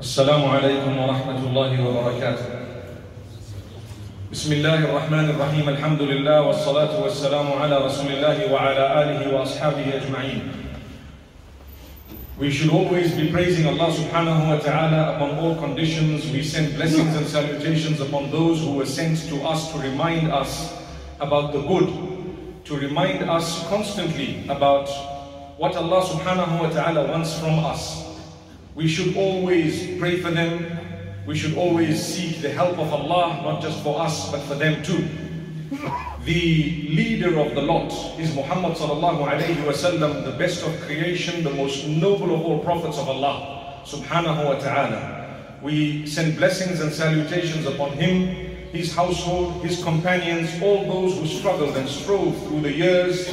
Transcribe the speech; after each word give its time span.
السلام 0.00 0.44
عليكم 0.44 0.98
ورحمة 0.98 1.40
الله 1.46 1.72
وبركاته. 1.86 2.46
بسم 4.32 4.52
الله 4.52 4.78
الرحمن 4.90 5.30
الرحيم 5.30 5.68
الحمد 5.68 6.02
لله 6.02 6.42
والصلاة 6.42 7.02
والسلام 7.02 7.52
على 7.52 7.78
رسول 7.78 8.10
الله 8.12 8.52
وعلى 8.52 8.84
آله 9.02 9.34
وأصحابه 9.34 9.86
أجمعين. 9.94 10.42
We 12.36 12.50
should 12.50 12.70
always 12.70 13.14
be 13.14 13.30
praising 13.30 13.66
Allah 13.66 13.94
subhanahu 13.94 14.48
wa 14.50 14.58
ta'ala 14.58 15.14
upon 15.14 15.38
all 15.38 15.54
conditions. 15.54 16.26
We 16.34 16.42
send 16.42 16.74
blessings 16.74 17.14
and 17.14 17.26
salutations 17.26 18.00
upon 18.00 18.32
those 18.32 18.58
who 18.58 18.74
were 18.74 18.86
sent 18.90 19.22
to 19.30 19.38
us 19.46 19.70
to 19.70 19.78
remind 19.78 20.32
us 20.32 20.74
about 21.20 21.52
the 21.52 21.62
good, 21.62 21.86
to 22.64 22.76
remind 22.76 23.22
us 23.30 23.62
constantly 23.68 24.42
about 24.50 24.90
what 25.62 25.76
Allah 25.76 26.02
subhanahu 26.02 26.58
wa 26.58 26.70
ta'ala 26.74 27.06
wants 27.06 27.38
from 27.38 27.62
us. 27.62 28.07
We 28.79 28.87
should 28.87 29.17
always 29.17 29.99
pray 29.99 30.21
for 30.21 30.31
them. 30.31 30.65
We 31.27 31.37
should 31.37 31.57
always 31.57 32.01
seek 32.01 32.41
the 32.41 32.49
help 32.49 32.79
of 32.79 32.93
Allah, 32.93 33.41
not 33.43 33.61
just 33.61 33.83
for 33.83 33.99
us, 33.99 34.31
but 34.31 34.39
for 34.43 34.55
them 34.55 34.81
too. 34.81 35.05
The 36.23 36.87
leader 36.87 37.37
of 37.41 37.55
the 37.55 37.61
lot 37.61 37.91
is 38.17 38.33
Muhammad 38.33 38.77
sallallahu 38.77 39.27
alayhi 39.27 39.65
wasallam, 39.67 40.23
the 40.23 40.31
best 40.39 40.65
of 40.65 40.79
creation, 40.79 41.43
the 41.43 41.49
most 41.49 41.87
noble 41.87 42.33
of 42.33 42.39
all 42.39 42.59
prophets 42.59 42.97
of 42.97 43.09
Allah 43.09 43.83
subhanahu 43.83 44.45
wa 44.45 44.55
ta'ala. 44.57 45.59
We 45.61 46.07
send 46.07 46.37
blessings 46.37 46.79
and 46.79 46.93
salutations 46.93 47.65
upon 47.65 47.97
him, 47.97 48.27
his 48.71 48.95
household, 48.95 49.61
his 49.61 49.83
companions, 49.83 50.49
all 50.63 50.87
those 50.87 51.19
who 51.19 51.27
struggled 51.27 51.75
and 51.75 51.89
strove 51.89 52.31
through 52.47 52.61
the 52.61 52.71
years, 52.71 53.27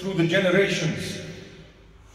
through 0.00 0.14
the 0.14 0.26
generations, 0.26 1.20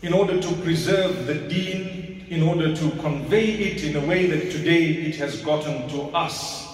in 0.02 0.12
order 0.12 0.38
to 0.42 0.54
preserve 0.68 1.28
the 1.28 1.36
deen 1.48 2.03
in 2.29 2.43
order 2.43 2.75
to 2.75 2.91
convey 3.01 3.47
it 3.47 3.85
in 3.85 3.97
a 3.97 4.07
way 4.07 4.27
that 4.27 4.51
today 4.51 4.85
it 4.85 5.17
has 5.17 5.41
gotten 5.43 5.89
to 5.89 6.03
us. 6.17 6.67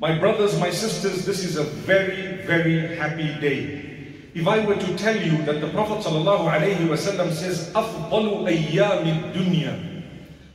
My 0.00 0.18
brothers, 0.18 0.58
my 0.58 0.70
sisters, 0.70 1.24
this 1.24 1.44
is 1.44 1.56
a 1.56 1.64
very, 1.64 2.44
very 2.46 2.96
happy 2.96 3.28
day. 3.40 3.94
If 4.34 4.48
I 4.48 4.64
were 4.66 4.74
to 4.74 4.98
tell 4.98 5.16
you 5.16 5.42
that 5.44 5.60
the 5.60 5.68
Prophet 5.68 6.04
ﷺ 6.04 7.32
says, 7.32 7.70
أفضل 7.72 8.48
أيام 8.48 9.32
الدنيا, 9.32 10.02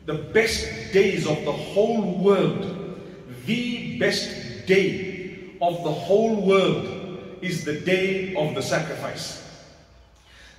the 0.05 0.15
best 0.15 0.67
days 0.91 1.25
of 1.27 1.45
the 1.45 1.51
whole 1.51 2.17
world, 2.17 2.99
the 3.45 3.97
best 3.99 4.65
day 4.65 5.51
of 5.61 5.83
the 5.83 5.91
whole 5.91 6.35
world 6.45 7.37
is 7.41 7.63
the 7.63 7.79
day 7.79 8.35
of 8.35 8.55
the 8.55 8.61
sacrifice. 8.61 9.42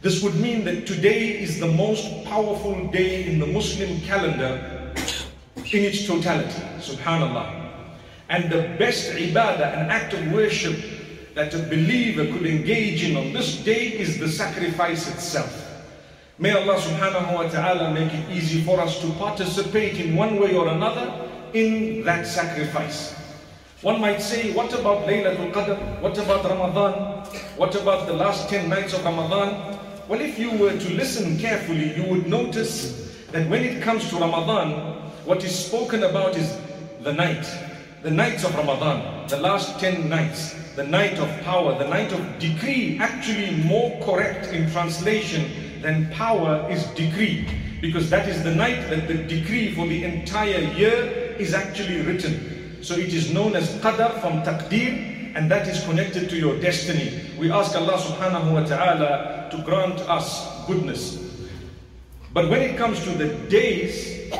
This 0.01 0.21
would 0.21 0.35
mean 0.35 0.65
that 0.65 0.85
today 0.85 1.39
is 1.39 1.59
the 1.59 1.67
most 1.67 2.25
powerful 2.25 2.87
day 2.91 3.25
in 3.25 3.39
the 3.39 3.47
Muslim 3.47 3.99
calendar 4.01 4.93
in 5.57 5.83
its 5.83 6.05
totality. 6.05 6.61
Subhanallah. 6.79 7.71
And 8.29 8.51
the 8.51 8.75
best 8.77 9.11
ibadah, 9.11 9.77
an 9.77 9.89
act 9.89 10.13
of 10.13 10.31
worship 10.31 10.75
that 11.35 11.53
a 11.53 11.59
believer 11.59 12.25
could 12.25 12.45
engage 12.45 13.03
in 13.03 13.17
on 13.17 13.33
this 13.33 13.57
day 13.57 13.87
is 13.89 14.17
the 14.19 14.27
sacrifice 14.27 15.11
itself. 15.11 15.61
May 16.37 16.51
Allah 16.51 16.75
subhanahu 16.75 17.33
wa 17.33 17.47
ta'ala 17.47 17.93
make 17.93 18.11
it 18.11 18.29
easy 18.29 18.61
for 18.61 18.79
us 18.79 18.99
to 19.01 19.09
participate 19.13 19.99
in 19.99 20.15
one 20.15 20.39
way 20.39 20.55
or 20.55 20.67
another 20.67 21.29
in 21.53 22.03
that 22.03 22.27
sacrifice. 22.27 23.15
One 23.81 24.01
might 24.01 24.21
say, 24.21 24.51
what 24.51 24.73
about 24.73 25.07
Laylatul 25.07 25.51
Qadr? 25.53 26.01
What 26.01 26.17
about 26.17 26.43
Ramadan? 26.43 27.23
What 27.55 27.75
about 27.75 28.07
the 28.07 28.13
last 28.13 28.49
10 28.49 28.67
nights 28.67 28.93
of 28.93 29.05
Ramadan? 29.05 29.74
Well, 30.07 30.21
if 30.21 30.37
you 30.37 30.51
were 30.51 30.77
to 30.77 30.93
listen 30.93 31.39
carefully, 31.39 31.95
you 31.95 32.03
would 32.07 32.27
notice 32.27 33.11
that 33.31 33.49
when 33.49 33.63
it 33.63 33.81
comes 33.81 34.07
to 34.09 34.17
Ramadan, 34.17 34.71
what 35.25 35.43
is 35.43 35.65
spoken 35.65 36.03
about 36.03 36.37
is 36.37 36.55
the 37.01 37.11
night, 37.11 37.43
the 38.03 38.11
nights 38.11 38.43
of 38.43 38.53
Ramadan, 38.53 39.27
the 39.27 39.37
last 39.37 39.79
10 39.79 40.07
nights, 40.07 40.53
the 40.75 40.83
night 40.83 41.17
of 41.17 41.27
power, 41.41 41.75
the 41.79 41.87
night 41.87 42.11
of 42.11 42.37
decree, 42.37 42.99
actually 43.01 43.55
more 43.63 43.99
correct 44.05 44.53
in 44.53 44.69
translation 44.69 45.81
than 45.81 46.07
power 46.11 46.67
is 46.69 46.85
decree, 46.93 47.47
because 47.81 48.07
that 48.11 48.29
is 48.29 48.43
the 48.43 48.53
night 48.53 48.87
that 48.91 49.07
the 49.07 49.15
decree 49.23 49.73
for 49.73 49.87
the 49.87 50.03
entire 50.03 50.59
year 50.77 51.35
is 51.39 51.55
actually 51.55 52.01
written. 52.01 52.77
So 52.83 52.93
it 52.93 53.11
is 53.11 53.33
known 53.33 53.55
as 53.55 53.73
Qadr 53.81 54.21
from 54.21 54.43
Taqdeer, 54.43 55.14
and 55.35 55.51
that 55.51 55.67
is 55.67 55.83
connected 55.83 56.29
to 56.29 56.37
your 56.37 56.57
destiny. 56.59 57.21
We 57.37 57.51
ask 57.51 57.75
Allah 57.75 57.99
subhanahu 57.99 58.53
wa 58.53 58.63
ta'ala 58.63 59.49
to 59.51 59.57
grant 59.63 59.99
us 60.07 60.47
goodness. 60.65 61.19
But 62.31 62.49
when 62.49 62.61
it 62.61 62.77
comes 62.77 63.03
to 63.03 63.11
the 63.11 63.35
days, 63.51 64.31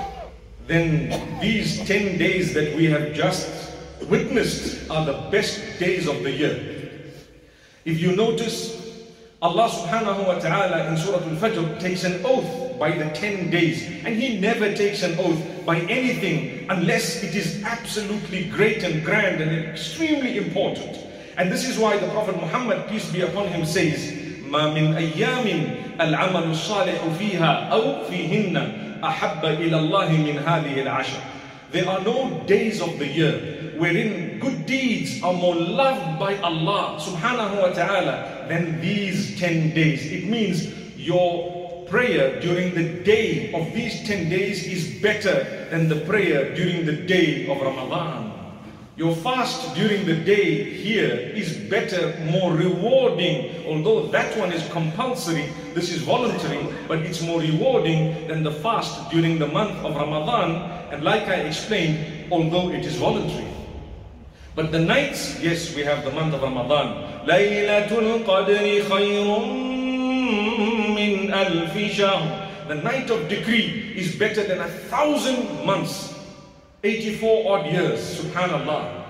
then 0.67 1.11
these 1.41 1.85
10 1.85 2.17
days 2.17 2.53
that 2.53 2.75
we 2.75 2.85
have 2.85 3.13
just 3.13 3.75
witnessed 4.07 4.89
are 4.89 5.06
the 5.06 5.29
best 5.29 5.59
days 5.79 6.07
of 6.07 6.23
the 6.23 6.31
year. 6.31 6.56
If 7.83 8.00
you 8.00 8.16
notice, 8.16 8.79
Allah 9.41 9.67
subhanahu 9.67 10.27
wa 10.27 10.39
ta'ala 10.39 10.88
in 10.88 10.97
Surah 10.97 11.27
Al-Fajr 11.27 11.79
takes 11.79 12.03
an 12.06 12.23
oath 12.23 12.79
by 12.79 12.91
the 12.95 13.12
10 13.12 13.51
days. 13.51 13.83
And 14.07 14.16
He 14.16 14.39
never 14.39 14.73
takes 14.73 15.03
an 15.03 15.19
oath 15.19 15.44
by 15.66 15.79
anything 15.91 16.55
unless 16.69 17.22
it 17.22 17.34
is 17.34 17.62
absolutely 17.65 18.44
great 18.44 18.83
and 18.83 19.05
grand 19.05 19.41
and 19.41 19.53
extremely 19.69 20.37
important. 20.37 20.99
And 21.37 21.50
this 21.50 21.69
is 21.69 21.78
why 21.78 21.97
the 21.97 22.09
Prophet 22.09 22.37
Muhammad, 22.37 22.88
peace 22.88 23.11
be 23.11 23.22
upon 23.22 23.49
him, 23.49 23.65
says, 23.65 24.12
ما 24.50 24.75
من 24.75 24.97
أيام 24.97 25.47
العمل 26.00 26.50
الصالح 26.50 26.99
فيها 27.19 27.71
أو 27.72 28.05
فيهن 28.11 28.56
أحب 29.05 29.44
إلى 29.44 29.77
الله 29.78 30.09
من 30.11 30.38
هذه 30.38 30.83
العشر. 30.83 31.21
There 31.71 31.88
are 31.88 32.00
no 32.00 32.43
days 32.47 32.83
of 32.83 32.99
the 32.99 33.06
year 33.06 33.33
wherein 33.78 34.41
good 34.41 34.66
deeds 34.66 35.22
are 35.22 35.33
more 35.33 35.55
loved 35.55 36.19
by 36.19 36.37
Allah 36.43 36.99
subhanahu 36.99 37.62
wa 37.62 37.71
ta'ala 37.72 38.47
than 38.49 38.81
these 38.81 39.38
10 39.38 39.72
days. 39.72 40.11
It 40.11 40.27
means 40.27 40.66
your 40.99 41.53
prayer 41.88 42.40
during 42.41 42.73
the 42.73 43.03
day 43.03 43.53
of 43.53 43.73
these 43.73 44.06
10 44.07 44.29
days 44.29 44.66
is 44.66 45.01
better 45.01 45.68
than 45.69 45.90
the 45.90 46.01
prayer 46.06 46.56
during 46.56 46.85
the 46.85 46.94
day 46.94 47.47
of 47.47 47.62
Ramadan. 47.62 48.34
Your 48.97 49.13
fast 49.13 49.75
during 49.75 50.06
the 50.06 50.16
day 50.16 50.63
here 50.63 51.12
is 51.12 51.57
better, 51.69 52.18
more 52.31 52.53
rewarding, 52.53 53.68
although 53.68 54.07
that 54.07 54.38
one 54.38 54.53
is 54.53 54.66
compulsory, 54.69 55.50
this 55.74 55.91
is 55.91 56.01
voluntary, 56.01 56.66
but 56.88 57.00
it's 57.00 57.22
more 57.22 57.41
rewarding 57.41 58.28
than 58.29 58.44
the 58.44 58.51
fast 58.51 59.12
during 59.12 59.38
the 59.38 59.47
month 59.47 59.75
of 59.84 59.95
Ramadan, 59.95 60.72
and 60.94 61.03
like 61.03 61.28
I 61.28 61.44
explained, 61.44 62.31
although 62.31 62.69
it 62.72 62.85
is 62.85 62.95
voluntary. 62.95 63.51
But 64.56 64.72
the 64.72 64.79
nights, 64.79 65.41
yes, 65.44 65.75
we 65.75 65.84
have 65.84 66.06
the 66.06 66.12
month 66.12 66.34
of 66.34 66.41
Ramadan. 66.41 67.28
Laylatul 67.28 68.24
alfi 71.35 71.90
shahr. 71.90 72.50
The 72.68 72.75
night 72.75 73.09
of 73.09 73.28
decree 73.28 73.94
is 73.96 74.16
better 74.16 74.44
than 74.44 74.62
a 74.62 74.68
thousand 74.68 75.66
months. 75.66 76.13
84 76.84 77.51
odd 77.51 77.66
years, 77.72 78.22
subhanallah. 78.22 79.03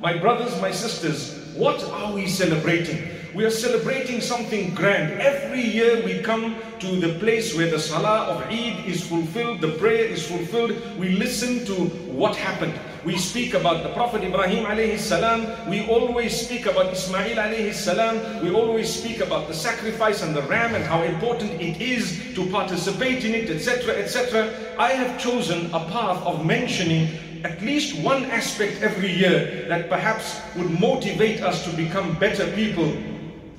My 0.00 0.16
brothers, 0.18 0.60
my 0.60 0.70
sisters, 0.70 1.54
what 1.56 1.82
are 1.84 2.12
we 2.12 2.26
celebrating? 2.26 3.08
We 3.34 3.44
are 3.44 3.50
celebrating 3.50 4.20
something 4.20 4.74
grand. 4.74 5.20
Every 5.20 5.62
year 5.62 6.04
we 6.04 6.20
come 6.20 6.56
to 6.80 7.00
the 7.00 7.18
place 7.18 7.56
where 7.56 7.70
the 7.70 7.78
salah 7.78 8.26
of 8.26 8.42
Eid 8.42 8.86
is 8.86 9.06
fulfilled, 9.06 9.60
the 9.60 9.72
prayer 9.72 10.04
is 10.04 10.26
fulfilled. 10.26 10.76
We 10.98 11.10
listen 11.10 11.64
to 11.66 11.74
what 12.12 12.36
happened. 12.36 12.74
We 13.04 13.18
speak 13.18 13.54
about 13.54 13.82
the 13.82 13.88
Prophet 13.88 14.22
Ibrahim 14.22 14.64
alayhi 14.64 14.96
salam. 14.96 15.68
We 15.68 15.84
always 15.86 16.40
speak 16.40 16.66
about 16.66 16.92
Ismail 16.92 17.36
alayhi 17.36 17.74
salam. 17.74 18.44
We 18.44 18.54
always 18.54 18.94
speak 18.94 19.18
about 19.20 19.48
the 19.48 19.54
sacrifice 19.54 20.22
and 20.22 20.36
the 20.36 20.42
ram 20.42 20.76
and 20.76 20.84
how 20.84 21.02
important 21.02 21.50
it 21.60 21.80
is 21.80 22.22
to 22.36 22.48
participate 22.50 23.24
in 23.24 23.34
it, 23.34 23.50
etc., 23.50 23.94
etc. 23.96 24.54
I 24.78 24.92
have 24.92 25.20
chosen 25.20 25.66
a 25.74 25.80
path 25.90 26.22
of 26.24 26.46
mentioning 26.46 27.08
at 27.42 27.60
least 27.60 27.98
one 28.04 28.24
aspect 28.26 28.82
every 28.82 29.10
year 29.10 29.66
that 29.66 29.88
perhaps 29.88 30.40
would 30.54 30.70
motivate 30.70 31.42
us 31.42 31.64
to 31.64 31.76
become 31.76 32.16
better 32.20 32.46
people 32.52 32.96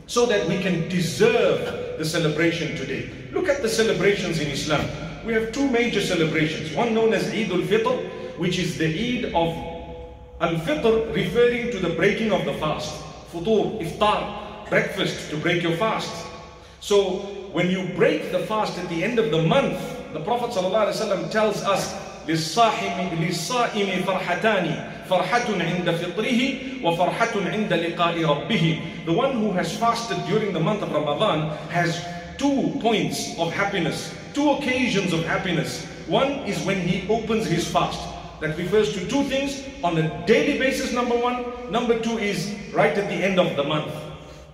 so 0.07 0.25
that 0.25 0.48
we 0.48 0.62
can 0.62 0.88
deserve 0.88 1.98
the 1.98 2.06
celebration 2.06 2.78
today. 2.78 3.10
Look 3.34 3.50
at 3.50 3.62
the 3.62 3.68
celebrations 3.68 4.39
in 4.39 4.48
Islam 4.48 4.88
We 5.25 5.32
have 5.35 5.52
two 5.52 5.69
major 5.69 6.00
celebrations. 6.00 6.75
One 6.75 6.94
known 6.94 7.12
as 7.12 7.29
Eid 7.29 7.50
al-Fitr, 7.50 8.38
which 8.38 8.58
is 8.58 8.79
the 8.79 8.87
Eid 8.87 9.35
of 9.35 9.55
Al-Fitr 10.40 11.14
referring 11.14 11.70
to 11.73 11.79
the 11.79 11.90
breaking 11.90 12.32
of 12.32 12.44
the 12.44 12.55
fast. 12.55 12.94
Futur, 13.32 13.79
iftar, 13.85 14.69
breakfast 14.69 15.31
to 15.31 15.37
break 15.37 15.62
your 15.62 15.76
fast. 15.76 16.26
So 16.81 17.19
when 17.52 17.70
you 17.70 17.88
break 17.96 18.32
the 18.32 18.40
fast 18.40 18.79
at 18.79 18.88
the 18.88 19.02
end 19.02 19.19
of 19.19 19.31
the 19.31 19.43
month, 19.43 19.79
the 20.12 20.20
Prophet 20.20 20.50
ﷺ 20.50 21.31
tells 21.31 21.62
us 21.62 21.94
للصائم 22.29 23.11
للصائم 23.20 24.02
فرحتان 24.06 24.90
فرحة 25.11 25.49
عند 25.61 25.90
فطره 25.90 26.40
وفرحة 26.85 27.35
عند 27.46 27.73
لقاء 27.73 28.25
ربه 28.25 28.81
The 29.06 29.12
one 29.12 29.32
who 29.40 29.52
has 29.52 29.75
fasted 29.76 30.19
during 30.26 30.52
the 30.52 30.61
month 30.61 30.82
of 30.82 30.93
Ramadan 30.93 31.56
has 31.70 32.05
two 32.37 32.79
points 32.82 33.37
of 33.38 33.52
happiness, 33.52 34.12
two 34.35 34.50
occasions 34.52 35.12
of 35.12 35.25
happiness. 35.25 35.85
One 36.06 36.31
is 36.46 36.64
when 36.64 36.81
he 36.81 37.08
opens 37.08 37.46
his 37.46 37.67
fast. 37.67 38.00
That 38.40 38.56
refers 38.56 38.93
to 38.94 39.06
two 39.08 39.25
things 39.25 39.64
on 39.82 39.99
a 39.99 40.26
daily 40.26 40.58
basis, 40.58 40.93
number 40.93 41.17
one. 41.17 41.44
Number 41.73 41.99
two 41.99 42.19
is 42.19 42.55
right 42.73 42.96
at 42.96 43.08
the 43.08 43.17
end 43.17 43.40
of 43.40 43.56
the 43.56 43.64
month. 43.64 43.93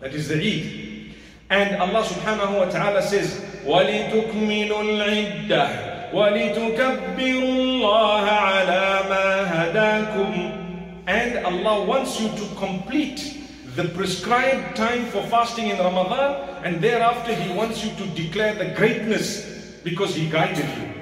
That 0.00 0.14
is 0.14 0.28
the 0.28 0.40
Eid. 0.40 1.14
And 1.50 1.76
Allah 1.76 2.02
subhanahu 2.02 2.58
wa 2.58 2.68
ta'ala 2.72 3.02
says, 3.02 3.44
وَلِتُكْمِلُوا 3.64 4.72
الْعِدَّةِ 4.72 6.12
وَلِتُكَبِّرُوا 6.12 7.54
اللَّهَ 7.60 8.24
عَلَى 8.24 8.84
مَا 9.12 9.28
هَدَاكُمْ 9.52 11.04
And 11.06 11.44
Allah 11.44 11.84
wants 11.84 12.20
you 12.20 12.28
to 12.28 12.54
complete 12.56 13.44
the 13.76 13.84
prescribed 13.92 14.76
time 14.76 15.04
for 15.06 15.22
fasting 15.26 15.68
in 15.68 15.78
Ramadan 15.78 16.64
and 16.64 16.80
thereafter 16.80 17.34
He 17.34 17.52
wants 17.52 17.84
you 17.84 17.90
to 17.96 18.06
declare 18.14 18.54
the 18.54 18.74
greatness 18.74 19.57
because 19.83 20.15
He 20.15 20.29
guided 20.29 20.65
you. 20.77 20.93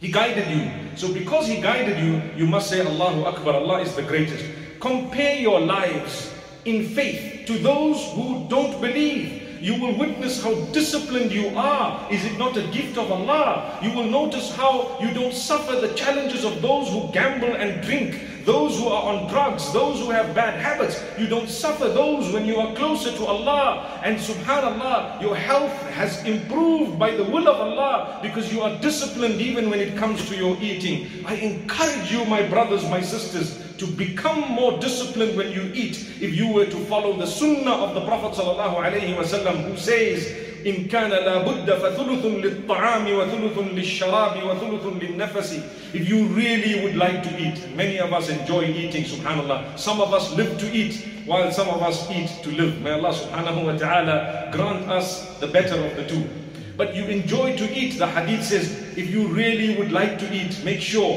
He 0.00 0.10
guided 0.10 0.48
you. 0.50 0.96
So 0.96 1.12
because 1.12 1.46
He 1.46 1.60
guided 1.60 1.98
you, 1.98 2.22
you 2.36 2.46
must 2.46 2.68
say 2.70 2.80
Allahu 2.80 3.24
Akbar, 3.24 3.54
Allah 3.54 3.80
is 3.80 3.94
the 3.94 4.02
greatest. 4.02 4.44
Compare 4.80 5.36
your 5.36 5.60
lives 5.60 6.32
in 6.64 6.88
faith 6.88 7.46
to 7.46 7.58
those 7.58 8.02
who 8.14 8.46
don't 8.48 8.80
believe 8.80 9.40
you 9.60 9.78
will 9.78 9.94
witness 9.98 10.42
how 10.42 10.54
disciplined 10.72 11.30
you 11.30 11.48
are. 11.54 12.10
Is 12.10 12.24
it 12.24 12.38
not 12.38 12.56
a 12.56 12.62
gift 12.68 12.96
of 12.96 13.12
Allah? 13.12 13.78
You 13.82 13.92
will 13.92 14.08
notice 14.08 14.54
how 14.54 14.98
you 15.00 15.12
don't 15.12 15.34
suffer 15.34 15.76
the 15.76 15.92
challenges 15.94 16.44
of 16.44 16.62
those 16.62 16.88
who 16.88 17.12
gamble 17.12 17.54
and 17.54 17.82
drink, 17.82 18.14
those 18.44 18.78
who 18.78 18.88
are 18.88 19.14
on 19.14 19.28
drugs, 19.28 19.72
those 19.72 20.00
who 20.00 20.10
have 20.10 20.34
bad 20.34 20.58
habits. 20.58 21.02
You 21.18 21.26
don't 21.26 21.48
suffer 21.48 21.88
those 21.88 22.32
when 22.32 22.46
you 22.46 22.56
are 22.56 22.74
closer 22.74 23.12
to 23.12 23.26
Allah. 23.26 24.00
And 24.04 24.16
subhanAllah, 24.18 25.20
your 25.20 25.36
health 25.36 25.72
has 25.90 26.24
improved 26.24 26.98
by 26.98 27.12
the 27.12 27.24
will 27.24 27.48
of 27.48 27.60
Allah 27.60 28.18
because 28.22 28.52
you 28.52 28.62
are 28.62 28.78
disciplined 28.80 29.40
even 29.40 29.70
when 29.70 29.80
it 29.80 29.96
comes 29.96 30.28
to 30.28 30.36
your 30.36 30.56
eating. 30.60 31.24
I 31.26 31.34
encourage 31.34 32.10
you, 32.12 32.24
my 32.24 32.42
brothers, 32.48 32.82
my 32.88 33.00
sisters, 33.00 33.58
to 33.78 33.86
become 33.86 34.40
more 34.52 34.78
disciplined 34.78 35.36
when 35.36 35.50
you 35.52 35.70
eat 35.74 35.96
if 36.20 36.34
you 36.34 36.48
were 36.48 36.66
to 36.66 36.76
follow 36.84 37.16
the 37.16 37.26
sunnah 37.26 37.72
of 37.72 37.94
the 37.94 38.04
Prophet 38.04 38.38
ﷺ 38.38 39.64
who 39.64 39.76
says 39.76 40.49
إن 40.65 40.85
كان 40.85 41.09
لابد 41.09 41.71
فثلث 41.71 42.25
للطعام 42.25 43.05
وثلث 43.07 43.57
للشراب 43.73 44.43
وثلث 44.43 45.03
للنفس 45.03 45.59
If 45.93 46.09
you 46.09 46.25
really 46.25 46.83
would 46.83 46.95
like 46.95 47.23
to 47.23 47.29
eat, 47.39 47.59
many 47.75 47.99
of 47.99 48.11
us 48.11 48.29
enjoy 48.29 48.65
eating, 48.65 49.03
subhanAllah. 49.03 49.77
Some 49.79 50.01
of 50.01 50.13
us 50.13 50.33
live 50.35 50.57
to 50.59 50.71
eat, 50.71 51.05
while 51.25 51.51
some 51.51 51.69
of 51.69 51.81
us 51.81 52.09
eat 52.11 52.29
to 52.43 52.51
live. 52.51 52.81
May 52.81 52.91
Allah 52.91 53.13
subhanahu 53.13 53.65
wa 53.65 53.77
ta'ala 53.77 54.49
grant 54.51 54.89
us 54.89 55.37
the 55.39 55.47
better 55.47 55.75
of 55.75 55.95
the 55.95 56.05
two. 56.07 56.27
But 56.75 56.95
you 56.95 57.05
enjoy 57.05 57.55
to 57.55 57.71
eat, 57.73 57.97
the 57.97 58.07
hadith 58.07 58.43
says, 58.43 58.71
if 58.97 59.09
you 59.09 59.27
really 59.27 59.77
would 59.77 59.91
like 59.91 60.19
to 60.19 60.33
eat, 60.33 60.61
make 60.65 60.81
sure 60.81 61.15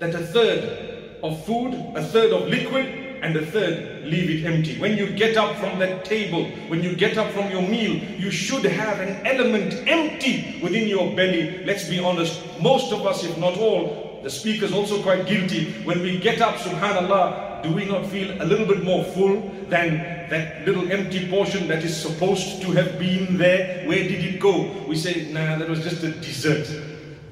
that 0.00 0.14
a 0.14 0.18
third 0.18 1.18
of 1.22 1.44
food, 1.46 1.74
a 1.94 2.02
third 2.02 2.32
of 2.32 2.48
liquid, 2.48 2.97
and 3.21 3.35
the 3.35 3.45
third, 3.45 4.05
leave 4.05 4.29
it 4.29 4.45
empty. 4.45 4.77
When 4.79 4.97
you 4.97 5.09
get 5.11 5.37
up 5.37 5.55
from 5.57 5.79
that 5.79 6.05
table, 6.05 6.45
when 6.67 6.83
you 6.83 6.95
get 6.95 7.17
up 7.17 7.31
from 7.31 7.49
your 7.51 7.61
meal, 7.61 7.95
you 8.17 8.31
should 8.31 8.63
have 8.65 8.99
an 8.99 9.25
element 9.25 9.73
empty 9.87 10.59
within 10.61 10.87
your 10.87 11.15
belly. 11.15 11.63
Let's 11.65 11.87
be 11.87 11.99
honest, 11.99 12.41
most 12.61 12.91
of 12.91 13.05
us, 13.05 13.23
if 13.23 13.37
not 13.37 13.57
all, 13.57 14.19
the 14.23 14.29
speaker 14.29 14.65
is 14.65 14.73
also 14.73 15.01
quite 15.01 15.27
guilty. 15.27 15.71
When 15.83 16.01
we 16.01 16.17
get 16.19 16.41
up, 16.41 16.55
subhanAllah, 16.55 17.63
do 17.63 17.73
we 17.73 17.85
not 17.85 18.05
feel 18.05 18.41
a 18.41 18.45
little 18.45 18.65
bit 18.65 18.83
more 18.83 19.03
full 19.03 19.41
than 19.69 19.97
that 20.29 20.65
little 20.65 20.91
empty 20.91 21.29
portion 21.29 21.67
that 21.67 21.83
is 21.83 21.95
supposed 21.95 22.61
to 22.61 22.71
have 22.71 22.99
been 22.99 23.37
there? 23.37 23.87
Where 23.87 24.03
did 24.03 24.23
it 24.23 24.39
go? 24.39 24.85
We 24.87 24.95
say, 24.95 25.31
nah, 25.31 25.57
that 25.57 25.69
was 25.69 25.83
just 25.83 26.03
a 26.03 26.11
dessert. 26.11 26.67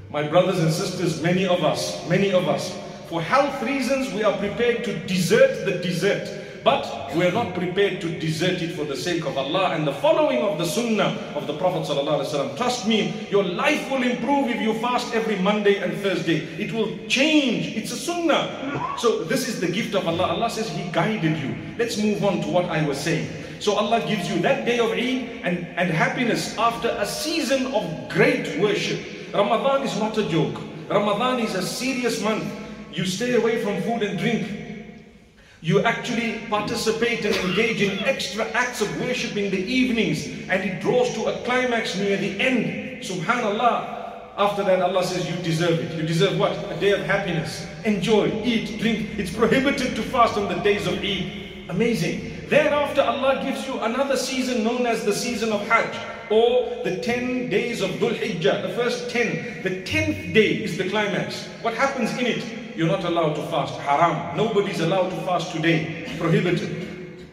My 0.09 0.27
brothers 0.27 0.59
and 0.59 0.71
sisters, 0.71 1.21
many 1.21 1.45
of 1.45 1.63
us, 1.63 2.07
many 2.07 2.31
of 2.31 2.47
us, 2.47 2.77
for 3.09 3.21
health 3.21 3.63
reasons, 3.63 4.13
we 4.13 4.23
are 4.23 4.37
prepared 4.37 4.83
to 4.85 4.97
desert 5.07 5.65
the 5.65 5.79
desert. 5.81 6.43
But 6.63 7.15
we 7.15 7.25
are 7.25 7.31
not 7.31 7.53
prepared 7.53 8.01
to 8.01 8.19
desert 8.19 8.61
it 8.61 8.75
for 8.75 8.83
the 8.83 8.95
sake 8.97 9.25
of 9.25 9.37
Allah 9.37 9.69
and 9.71 9.87
the 9.87 9.93
following 9.93 10.39
of 10.39 10.57
the 10.57 10.65
sunnah 10.65 11.15
of 11.33 11.47
the 11.47 11.57
Prophet 11.57 11.87
ﷺ. 11.87 12.57
Trust 12.57 12.85
me, 12.85 13.25
your 13.29 13.45
life 13.45 13.89
will 13.89 14.03
improve 14.03 14.49
if 14.49 14.59
you 14.59 14.73
fast 14.73 15.13
every 15.13 15.37
Monday 15.37 15.77
and 15.77 15.93
Thursday. 15.99 16.39
It 16.59 16.73
will 16.73 16.97
change. 17.07 17.77
It's 17.77 17.93
a 17.93 17.95
sunnah. 17.95 18.95
So 18.97 19.23
this 19.23 19.47
is 19.47 19.61
the 19.61 19.67
gift 19.71 19.95
of 19.95 20.09
Allah. 20.09 20.25
Allah 20.27 20.49
says 20.49 20.67
He 20.69 20.91
guided 20.91 21.37
you. 21.37 21.55
Let's 21.77 21.97
move 21.97 22.21
on 22.25 22.41
to 22.41 22.49
what 22.49 22.65
I 22.65 22.85
was 22.85 22.97
saying. 22.97 23.29
So 23.61 23.75
Allah 23.75 24.05
gives 24.05 24.29
you 24.29 24.41
that 24.41 24.65
day 24.65 24.79
of 24.79 24.91
Eid 24.91 25.41
and, 25.47 25.65
and 25.79 25.89
happiness 25.89 26.57
after 26.57 26.89
a 26.99 27.05
season 27.05 27.67
of 27.67 28.09
great 28.09 28.59
worship. 28.59 28.99
Ramadan 29.33 29.83
is 29.83 29.97
not 29.97 30.17
a 30.17 30.27
joke. 30.27 30.59
Ramadan 30.89 31.39
is 31.39 31.55
a 31.55 31.61
serious 31.61 32.21
month. 32.21 32.43
You 32.97 33.05
stay 33.05 33.35
away 33.35 33.61
from 33.63 33.79
food 33.83 34.01
and 34.01 34.17
drink. 34.17 34.47
You 35.61 35.83
actually 35.83 36.39
participate 36.49 37.23
and 37.25 37.35
engage 37.35 37.79
in 37.79 37.99
extra 37.99 38.45
acts 38.53 38.81
of 38.81 38.89
worship 38.99 39.37
in 39.37 39.51
the 39.51 39.59
evenings 39.59 40.25
and 40.49 40.63
it 40.63 40.81
draws 40.81 41.13
to 41.13 41.25
a 41.25 41.43
climax 41.43 41.95
near 41.95 42.17
the 42.17 42.39
end. 42.39 43.03
Subhanallah. 43.03 43.93
After 44.35 44.63
that, 44.63 44.81
Allah 44.81 45.03
says, 45.03 45.29
You 45.29 45.35
deserve 45.43 45.79
it. 45.79 45.95
You 45.95 46.07
deserve 46.07 46.39
what? 46.39 46.53
A 46.71 46.79
day 46.79 46.91
of 46.91 47.01
happiness. 47.01 47.67
Enjoy, 47.85 48.31
eat, 48.43 48.79
drink. 48.79 49.09
It's 49.19 49.31
prohibited 49.31 49.95
to 49.95 50.01
fast 50.01 50.35
on 50.35 50.47
the 50.49 50.59
days 50.61 50.87
of 50.87 50.97
Eid. 50.97 51.69
Amazing. 51.69 52.47
Thereafter, 52.47 53.01
Allah 53.01 53.43
gives 53.43 53.67
you 53.67 53.79
another 53.81 54.17
season 54.17 54.63
known 54.63 54.87
as 54.87 55.05
the 55.05 55.13
season 55.13 55.51
of 55.51 55.67
Hajj 55.67 55.95
or 56.31 56.83
the 56.83 56.97
10 56.97 57.49
days 57.49 57.81
of 57.81 57.91
Dhul 57.91 58.17
Hijjah, 58.17 58.63
the 58.63 58.69
first 58.69 59.11
10. 59.11 59.61
The 59.61 59.81
10th 59.83 60.33
day 60.33 60.63
is 60.63 60.77
the 60.77 60.89
climax. 60.89 61.45
What 61.61 61.75
happens 61.75 62.11
in 62.17 62.25
it? 62.25 62.56
You're 62.77 62.87
not 62.87 63.03
allowed 63.03 63.33
to 63.33 63.41
fast. 63.47 63.73
Haram. 63.79 64.37
Nobody's 64.37 64.81
allowed 64.81 65.09
to 65.09 65.15
fast 65.25 65.51
today. 65.51 66.05
Prohibited. 66.19 67.25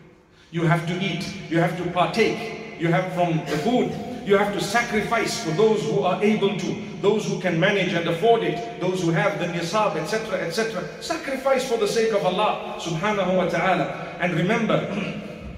You 0.50 0.62
have 0.62 0.86
to 0.86 0.98
eat. 1.04 1.34
You 1.50 1.60
have 1.60 1.76
to 1.76 1.90
partake. 1.90 2.80
You 2.80 2.88
have 2.88 3.12
from 3.12 3.38
the 3.44 3.58
food. 3.58 3.92
You 4.24 4.38
have 4.38 4.54
to 4.54 4.60
sacrifice 4.60 5.44
for 5.44 5.50
those 5.50 5.82
who 5.82 6.00
are 6.00 6.22
able 6.24 6.56
to, 6.56 6.82
those 7.02 7.26
who 7.28 7.38
can 7.40 7.60
manage 7.60 7.92
and 7.92 8.08
afford 8.08 8.42
it, 8.42 8.80
those 8.80 9.02
who 9.02 9.10
have 9.10 9.38
the 9.38 9.44
nisab, 9.44 9.96
etc., 9.96 10.40
etc. 10.40 10.82
Sacrifice 11.02 11.68
for 11.68 11.76
the 11.76 11.86
sake 11.86 12.14
of 12.14 12.24
Allah 12.24 12.78
subhanahu 12.80 13.36
wa 13.36 13.46
ta'ala. 13.46 14.16
And 14.20 14.32
remember, 14.32 14.80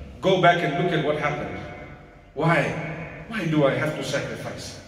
go 0.20 0.42
back 0.42 0.64
and 0.64 0.82
look 0.82 0.92
at 0.92 1.04
what 1.04 1.16
happened. 1.16 1.60
Why? 2.34 3.24
Why 3.28 3.46
do 3.46 3.66
I 3.66 3.74
have 3.74 3.94
to 3.96 4.02
sacrifice? 4.02 4.80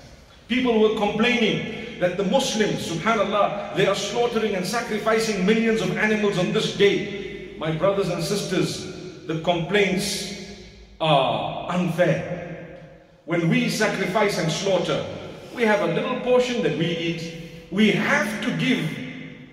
People 0.49 0.81
were 0.81 0.99
complaining 0.99 1.88
that 2.01 2.17
the 2.17 2.25
Muslims, 2.25 2.89
subhanAllah, 2.89 3.77
they 3.77 3.87
are 3.87 3.95
slaughtering 3.95 4.55
and 4.55 4.67
sacrificing 4.67 5.45
millions 5.45 5.81
of 5.81 5.97
animals 5.97 6.39
on 6.39 6.53
this 6.53 6.77
day. 6.77 7.57
My 7.59 7.73
brothers 7.73 8.09
and 8.09 8.23
sisters, 8.23 9.27
the 9.27 9.41
complaints 9.43 10.35
are 11.01 11.71
unfair. 11.71 12.81
When 13.25 13.49
we 13.49 13.69
sacrifice 13.69 14.39
and 14.39 14.51
slaughter, 14.51 15.05
we 15.55 15.63
have 15.65 15.89
a 15.89 15.93
little 15.93 16.21
portion 16.21 16.63
that 16.63 16.79
we 16.79 16.87
eat. 16.87 17.69
We 17.71 17.91
have 17.91 18.43
to 18.43 18.57
give 18.57 18.89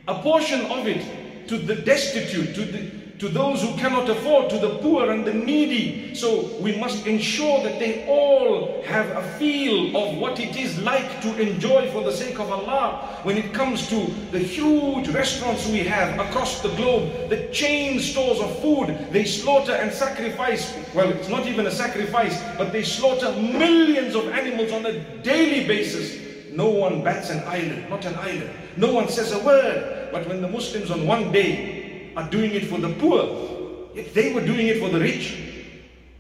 a 0.08 0.22
portion 0.22 0.62
of 0.68 0.88
it 0.88 1.48
to 1.48 1.58
the 1.58 1.76
destitute, 1.76 2.56
to 2.56 2.66
the, 2.66 2.92
to 3.20 3.30
those 3.30 3.62
who 3.62 3.76
cannot 3.78 4.10
afford, 4.10 4.50
to 4.50 4.58
the 4.58 4.78
poor 4.80 5.12
and 5.12 5.26
the 5.26 5.34
needy. 5.34 6.14
So 6.16 6.58
we 6.60 6.78
must 6.78 7.08
ensure 7.08 7.64
that 7.64 7.80
they 7.80 8.06
all 8.08 8.82
have 8.84 9.06
a 9.16 9.24
feel 9.38 9.96
of 9.96 10.18
what 10.18 10.40
it 10.40 10.58
is 10.58 10.78
like 10.82 11.22
to 11.22 11.42
enjoy 11.42 11.90
for 11.92 12.04
the 12.04 12.12
sake 12.12 12.40
of 12.40 12.52
Allah. 12.52 13.20
When 13.24 13.38
it 13.38 13.54
comes 13.54 13.88
to 13.90 14.08
the 14.32 14.40
huge 14.40 15.08
restaurants 15.10 15.68
we 15.68 15.80
have 15.80 16.20
across 16.20 16.62
the 16.62 16.70
globe, 16.76 17.30
the 17.30 17.48
chain 17.54 18.00
stores 18.00 18.40
of 18.40 18.60
food, 18.60 19.08
they 19.12 19.24
slaughter 19.24 19.74
and 19.74 19.92
sacrifice. 19.92 20.76
Well, 20.94 21.10
it's 21.10 21.30
not 21.30 21.48
even 21.48 21.68
a 21.68 21.72
sacrifice, 21.72 22.44
but 22.58 22.72
they 22.72 22.84
slaughter 22.84 23.32
millions 23.32 24.16
of 24.16 24.28
animals 24.30 24.72
on 24.74 24.86
a 24.86 25.00
daily 25.22 25.66
basis. 25.66 26.22
No 26.52 26.70
one 26.70 27.04
bats 27.04 27.30
an 27.30 27.44
eyelid, 27.44 27.90
not 27.90 28.06
an 28.06 28.16
eyelid. 28.16 28.50
No 28.78 28.94
one 28.94 29.10
says 29.10 29.32
a 29.34 29.40
word. 29.40 30.10
But 30.12 30.28
when 30.28 30.42
the 30.42 30.48
Muslims 30.48 30.92
on 30.92 31.06
one 31.06 31.34
day 31.34 31.75
are 32.16 32.30
doing 32.30 32.52
it 32.52 32.68
for 32.68 32.80
the 32.80 32.90
poor. 32.94 33.90
If 33.96 34.14
they 34.14 34.34
were 34.34 34.46
doing 34.46 34.68
it 34.68 34.80
for 34.80 34.90
the 34.90 35.00
rich, 35.00 35.38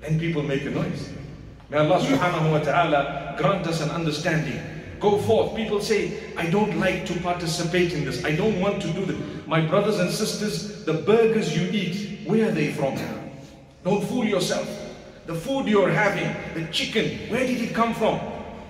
then 0.01 0.19
people 0.19 0.43
make 0.43 0.63
a 0.63 0.69
noise. 0.69 1.11
May 1.69 1.77
Allah 1.77 1.99
subhanahu 1.99 2.51
wa 2.51 2.59
ta'ala 2.59 3.35
grant 3.37 3.65
us 3.67 3.81
an 3.81 3.89
understanding. 3.89 4.61
Go 4.99 5.17
forth. 5.17 5.55
People 5.55 5.81
say, 5.81 6.33
I 6.37 6.45
don't 6.49 6.79
like 6.79 7.05
to 7.07 7.19
participate 7.19 7.93
in 7.93 8.05
this. 8.05 8.23
I 8.23 8.35
don't 8.35 8.59
want 8.59 8.81
to 8.81 8.87
do 8.93 9.05
this. 9.05 9.17
My 9.47 9.61
brothers 9.61 9.99
and 9.99 10.09
sisters, 10.09 10.85
the 10.85 10.93
burgers 10.93 11.55
you 11.55 11.67
eat, 11.71 12.27
where 12.27 12.49
are 12.49 12.51
they 12.51 12.71
from? 12.71 12.95
Don't 13.83 14.03
fool 14.05 14.25
yourself. 14.25 14.67
The 15.25 15.35
food 15.35 15.67
you're 15.67 15.89
having, 15.89 16.35
the 16.53 16.71
chicken, 16.71 17.29
where 17.29 17.45
did 17.45 17.61
it 17.61 17.73
come 17.73 17.93
from? 17.93 18.19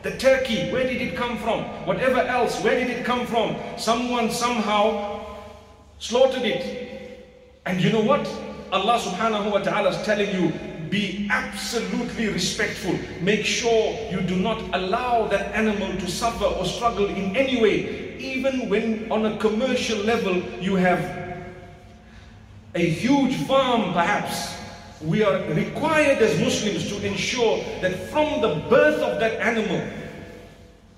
The 0.04 0.18
turkey, 0.18 0.72
where 0.72 0.84
did 0.84 1.02
it 1.02 1.16
come 1.16 1.38
from? 1.38 1.64
Whatever 1.86 2.20
else, 2.20 2.62
where 2.64 2.80
did 2.80 2.90
it 2.90 3.06
come 3.06 3.26
from? 3.26 3.56
Someone 3.78 4.32
somehow 4.32 5.26
slaughtered 6.00 6.44
it 6.44 6.85
and 7.66 7.82
you 7.82 7.92
know 7.92 8.02
what? 8.02 8.28
Allah 8.72 9.00
subhanahu 9.00 9.52
wa 9.52 9.60
ta'ala 9.60 9.90
is 9.90 10.02
telling 10.06 10.30
you, 10.34 10.54
be 10.90 11.28
absolutely 11.32 12.30
respectful. 12.30 12.98
Make 13.22 13.46
sure 13.46 13.98
you 14.12 14.22
do 14.22 14.36
not 14.36 14.62
allow 14.74 15.28
that 15.28 15.54
animal 15.56 15.98
to 15.98 16.08
suffer 16.08 16.46
or 16.46 16.66
struggle 16.66 17.08
in 17.08 17.36
any 17.36 17.62
way. 17.62 18.06
even 18.20 18.70
when 18.70 19.12
on 19.12 19.26
a 19.26 19.38
commercial 19.38 19.98
level 20.00 20.36
you 20.60 20.76
have 20.76 21.00
a 22.74 22.90
huge 22.90 23.36
farm 23.48 23.94
perhaps, 23.94 24.54
we 25.02 25.24
are 25.24 25.42
required 25.54 26.18
as 26.20 26.40
Muslims 26.40 26.90
to 26.90 27.06
ensure 27.06 27.58
that 27.82 27.96
from 28.10 28.42
the 28.42 28.56
birth 28.70 29.02
of 29.02 29.20
that 29.20 29.40
animal, 29.40 29.82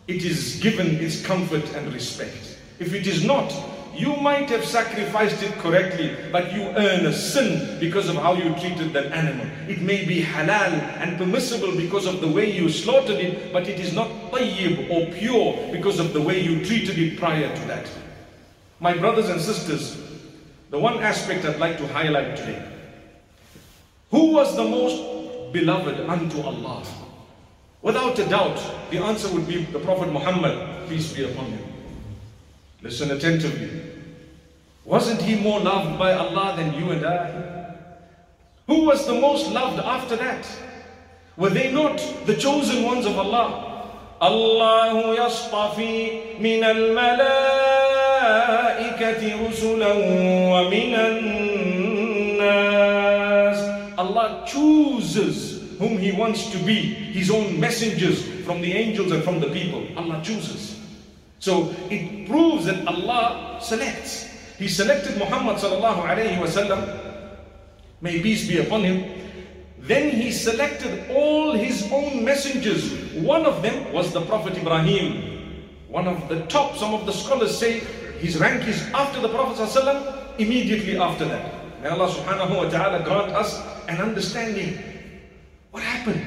it 0.08 0.24
is 0.24 0.60
given 0.62 0.96
its 0.96 1.24
comfort 1.24 1.64
and 1.76 1.94
respect. 1.94 2.58
If 2.80 2.94
it 2.94 3.06
is 3.06 3.24
not, 3.24 3.52
you 3.96 4.16
might 4.18 4.50
have 4.50 4.64
sacrificed 4.64 5.42
it 5.44 5.54
correctly, 5.54 6.16
but 6.32 6.54
you 6.54 6.62
earn 6.62 7.06
a 7.06 7.14
sin 7.14 7.80
because 7.80 8.08
of 8.10 8.16
how 8.16 8.34
you 8.34 8.54
treated 8.56 8.94
that 8.94 9.12
animal. 9.12 9.48
It 9.68 9.82
may 9.82 10.06
be 10.06 10.22
halal 10.22 10.74
and 11.02 11.18
permissible 11.18 11.76
because 11.76 12.06
of 12.06 12.22
the 12.22 12.28
way 12.28 12.52
you 12.52 12.70
slaughtered 12.70 13.20
it, 13.20 13.52
but 13.52 13.68
it 13.68 13.80
is 13.80 13.94
not 13.94 14.10
tayyib 14.32 14.90
or 14.90 15.12
pure 15.14 15.72
because 15.72 16.00
of 16.00 16.14
the 16.14 16.22
way 16.22 16.40
you 16.40 16.64
treated 16.64 16.98
it 16.98 17.18
prior 17.18 17.54
to 17.56 17.62
that. 17.68 17.90
My 18.80 18.96
brothers 18.96 19.30
and 19.30 19.42
sisters, 19.42 19.98
the 20.70 20.78
one 20.78 21.02
aspect 21.02 21.46
I'd 21.46 21.60
like 21.60 21.78
to 21.80 21.88
highlight 21.88 22.38
today. 22.38 22.64
Who 24.12 24.34
was 24.34 24.56
the 24.56 24.64
most 24.64 25.54
beloved 25.54 26.00
unto 26.08 26.42
Allah? 26.42 26.84
Without 27.82 28.20
a 28.20 28.26
doubt, 28.26 28.62
the 28.92 28.98
answer 28.98 29.34
would 29.34 29.48
be 29.48 29.64
the 29.66 29.80
Prophet 29.80 30.12
Muhammad, 30.12 30.88
peace 30.90 31.14
be 31.14 31.24
upon 31.24 31.46
him. 31.46 31.77
Listen 32.83 33.11
attentively. 33.11 33.71
Wasn't 34.85 35.23
he 35.23 35.37
more 35.37 35.61
loved 35.61 35.99
by 35.99 36.13
Allah 36.13 36.55
than 36.57 36.75
you 36.75 36.91
and 36.91 37.07
I? 37.07 37.31
Who 38.67 38.85
was 38.87 39.07
the 39.07 39.15
most 39.15 39.51
loved 39.53 39.79
after 39.79 40.17
that? 40.17 40.47
Were 41.37 41.51
they 41.51 41.73
not 41.73 41.99
the 42.27 42.35
chosen 42.37 42.85
ones 42.85 43.07
of 43.07 43.17
Allah? 43.19 43.69
الله 44.23 45.15
يصطفي 45.19 46.11
من 46.41 46.65
الملائكة 46.65 47.33
رسلا 49.49 49.93
ومن 50.53 50.95
الناس 50.95 52.43
Allah 53.99 54.45
chooses 54.47 55.61
whom 55.79 55.99
He 55.99 56.13
wants 56.13 56.51
to 56.51 56.59
be 56.59 56.95
His 57.15 57.31
own 57.31 57.59
messengers 57.61 58.23
from 58.47 58.61
the 58.61 58.73
angels 58.73 59.11
and 59.13 59.23
from 59.25 59.41
the 59.41 59.49
people. 59.49 59.87
Allah 59.97 60.21
chooses. 60.23 60.76
so 61.40 61.74
it 61.90 62.28
proves 62.28 62.66
that 62.66 62.88
Allah 62.88 63.60
selects. 63.62 64.26
He 64.58 64.68
selected 64.68 65.18
Muhammad 65.18 65.58
sallallahu 65.58 66.02
alayhi 66.02 66.38
wasallam, 66.38 66.82
may 68.02 68.22
peace 68.22 68.48
be 68.48 68.58
upon 68.58 68.84
him. 68.84 69.22
Then 69.80 70.10
he 70.10 70.32
selected 70.32 71.10
all 71.12 71.54
his 71.54 71.88
own 71.92 72.26
messengers. 72.26 72.92
One 73.14 73.46
of 73.46 73.62
them 73.62 73.94
was 73.94 74.12
the 74.12 74.22
Prophet 74.22 74.58
Ibrahim. 74.58 75.64
One 75.88 76.08
of 76.08 76.28
the 76.28 76.46
top, 76.48 76.76
some 76.76 76.94
of 76.94 77.06
the 77.06 77.14
scholars 77.14 77.56
say 77.58 77.80
his 78.20 78.38
rank 78.40 78.68
is 78.68 78.82
after 78.94 79.22
the 79.22 79.30
Prophet 79.30 79.62
sallallahu 79.62 80.40
immediately 80.40 80.98
after 80.98 81.26
that. 81.26 81.82
May 81.82 81.90
Allah 81.90 82.10
subhanahu 82.10 82.58
wa 82.58 82.70
ta'ala 82.70 83.04
grant 83.06 83.32
us 83.34 83.62
an 83.88 84.02
understanding. 84.02 84.78
What 85.72 85.84
happened? 85.84 86.26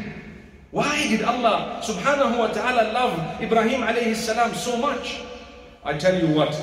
Why 0.71 1.09
did 1.09 1.23
Allah 1.23 1.83
subhanahu 1.83 2.39
wa 2.39 2.47
ta'ala 2.55 2.95
love 2.95 3.43
Ibrahim 3.43 3.83
alayhi 3.83 4.15
salam 4.15 4.55
so 4.55 4.77
much? 4.79 5.21
I 5.85 5.99
tell 5.99 6.15
you 6.15 6.31
what, 6.33 6.55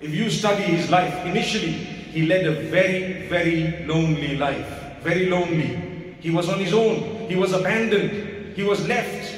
if 0.00 0.12
you 0.12 0.28
study 0.28 0.62
his 0.62 0.90
life, 0.90 1.24
initially 1.24 1.72
he 2.12 2.26
led 2.26 2.44
a 2.44 2.68
very, 2.68 3.26
very 3.28 3.86
lonely 3.86 4.36
life. 4.36 4.68
Very 5.00 5.30
lonely. 5.30 6.16
He 6.20 6.30
was 6.30 6.50
on 6.50 6.58
his 6.60 6.74
own. 6.74 7.28
He 7.28 7.36
was 7.36 7.52
abandoned. 7.52 8.56
He 8.56 8.62
was 8.62 8.86
left. 8.86 9.32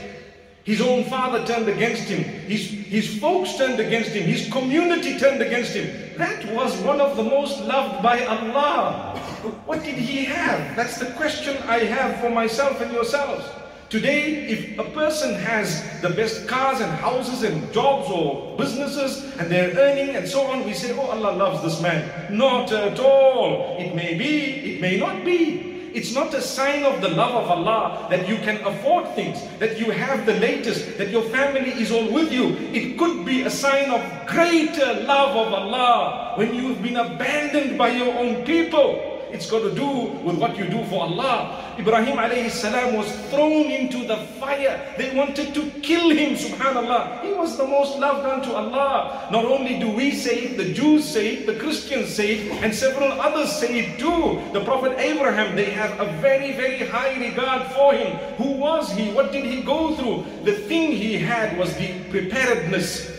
His 0.65 0.81
own 0.81 1.05
father 1.05 1.47
turned 1.47 1.69
against 1.69 2.09
him. 2.11 2.25
His, 2.51 2.67
his 2.69 3.19
folks 3.21 3.57
turned 3.57 3.79
against 3.79 4.11
him. 4.11 4.25
His 4.25 4.51
community 4.51 5.17
turned 5.17 5.41
against 5.43 5.75
him. 5.75 6.19
That 6.19 6.45
was 6.53 6.77
one 6.83 7.01
of 7.01 7.17
the 7.17 7.23
most 7.23 7.61
loved 7.63 8.03
by 8.03 8.25
Allah. 8.27 9.17
What 9.65 9.85
did 9.85 9.95
he 9.95 10.25
have? 10.25 10.75
That's 10.75 10.99
the 10.99 11.07
question 11.15 11.57
I 11.69 11.87
have 11.87 12.21
for 12.21 12.31
myself 12.31 12.81
and 12.81 12.91
yourselves. 12.91 13.47
Today, 13.89 14.49
if 14.49 14.77
a 14.81 14.85
person 14.91 15.35
has 15.35 15.81
the 16.03 16.11
best 16.11 16.49
cars 16.49 16.81
and 16.81 16.91
houses 16.91 17.45
and 17.45 17.73
jobs 17.73 18.11
or 18.11 18.57
businesses 18.59 19.23
and 19.39 19.49
they're 19.49 19.77
earning 19.79 20.17
and 20.17 20.27
so 20.27 20.45
on, 20.49 20.67
we 20.67 20.75
say, 20.75 20.91
oh, 20.91 21.07
Allah 21.07 21.37
loves 21.37 21.63
this 21.63 21.81
man. 21.81 22.37
Not 22.37 22.73
at 22.73 22.99
all. 22.99 23.77
It 23.79 23.95
may 23.95 24.15
be, 24.15 24.75
it 24.75 24.81
may 24.81 24.99
not 24.99 25.25
be. 25.25 25.91
It's 25.95 26.13
not 26.13 26.35
a 26.35 26.43
sign 26.43 26.83
of 26.83 27.01
the 27.01 27.11
love 27.11 27.45
of 27.45 27.49
Allah 27.49 28.09
that 28.11 28.29
you 28.29 28.39
can 28.39 28.57
afford 28.67 29.15
things, 29.15 29.39
that 29.61 29.79
you 29.79 29.93
have 29.93 30.27
the 30.27 30.35
latest, 30.35 30.99
that 30.99 31.11
your 31.11 31.23
family 31.23 31.71
is 31.71 31.93
all 31.93 32.13
with 32.13 32.33
you. 32.33 32.57
It 32.75 32.99
could 32.99 33.25
be 33.25 33.43
a 33.43 33.51
sign 33.51 33.91
of 33.91 34.03
greater 34.27 35.01
love 35.07 35.37
of 35.37 35.55
Allah 35.55 36.35
when 36.37 36.57
you've 36.57 36.83
been 36.83 36.97
abandoned 36.97 37.79
by 37.79 37.91
your 37.91 38.13
own 38.19 38.45
people. 38.45 39.17
It's 39.31 39.51
got 39.51 39.61
to 39.61 39.75
do 39.75 39.87
with 40.25 40.39
what 40.39 40.57
you 40.57 40.67
do 40.67 40.85
for 40.87 41.03
Allah. 41.03 41.66
Ibrahim 41.79 42.17
alayhi 42.17 42.51
salam 42.51 42.95
was 42.97 43.11
thrown 43.29 43.71
into 43.71 44.07
the 44.07 44.17
fire. 44.41 44.95
They 44.97 45.15
wanted 45.15 45.53
to 45.55 45.71
kill 45.83 46.11
him, 46.11 46.35
subhanallah. 46.35 47.23
He 47.23 47.33
was 47.33 47.57
the 47.57 47.67
most 47.67 47.99
loved 47.99 48.25
unto 48.25 48.53
Allah. 48.53 49.29
Not 49.31 49.45
only 49.45 49.79
do 49.79 49.91
we 49.91 50.13
say 50.13 50.51
it, 50.51 50.57
the 50.57 50.73
Jews 50.73 51.05
say 51.05 51.37
it, 51.37 51.47
the 51.47 51.55
Christians 51.55 52.09
say 52.09 52.37
it, 52.37 52.63
and 52.65 52.75
several 52.75 53.13
others 53.21 53.53
say 53.53 53.81
it 53.81 53.99
too. 53.99 54.41
The 54.53 54.65
Prophet 54.65 54.99
Abraham, 54.99 55.55
they 55.55 55.71
have 55.71 56.01
a 56.01 56.07
very, 56.21 56.53
very 56.53 56.87
high 56.87 57.19
regard 57.21 57.67
for 57.73 57.93
him. 57.93 58.17
Who 58.37 58.53
was 58.53 58.91
he? 58.93 59.13
What 59.13 59.33
did 59.33 59.45
he 59.45 59.63
go 59.63 59.95
through? 59.97 60.25
The 60.45 60.53
thing 60.53 60.93
he 60.93 61.19
had 61.19 61.59
was 61.59 61.77
the 61.77 61.93
preparedness 62.11 63.13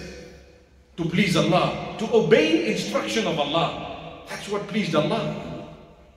to 0.98 1.06
please 1.06 1.38
Allah, 1.38 1.96
to 2.00 2.10
obey 2.12 2.72
instruction 2.72 3.28
of 3.28 3.38
Allah. 3.40 4.24
That's 4.28 4.50
what 4.50 4.68
pleased 4.68 4.96
Allah. 4.96 5.36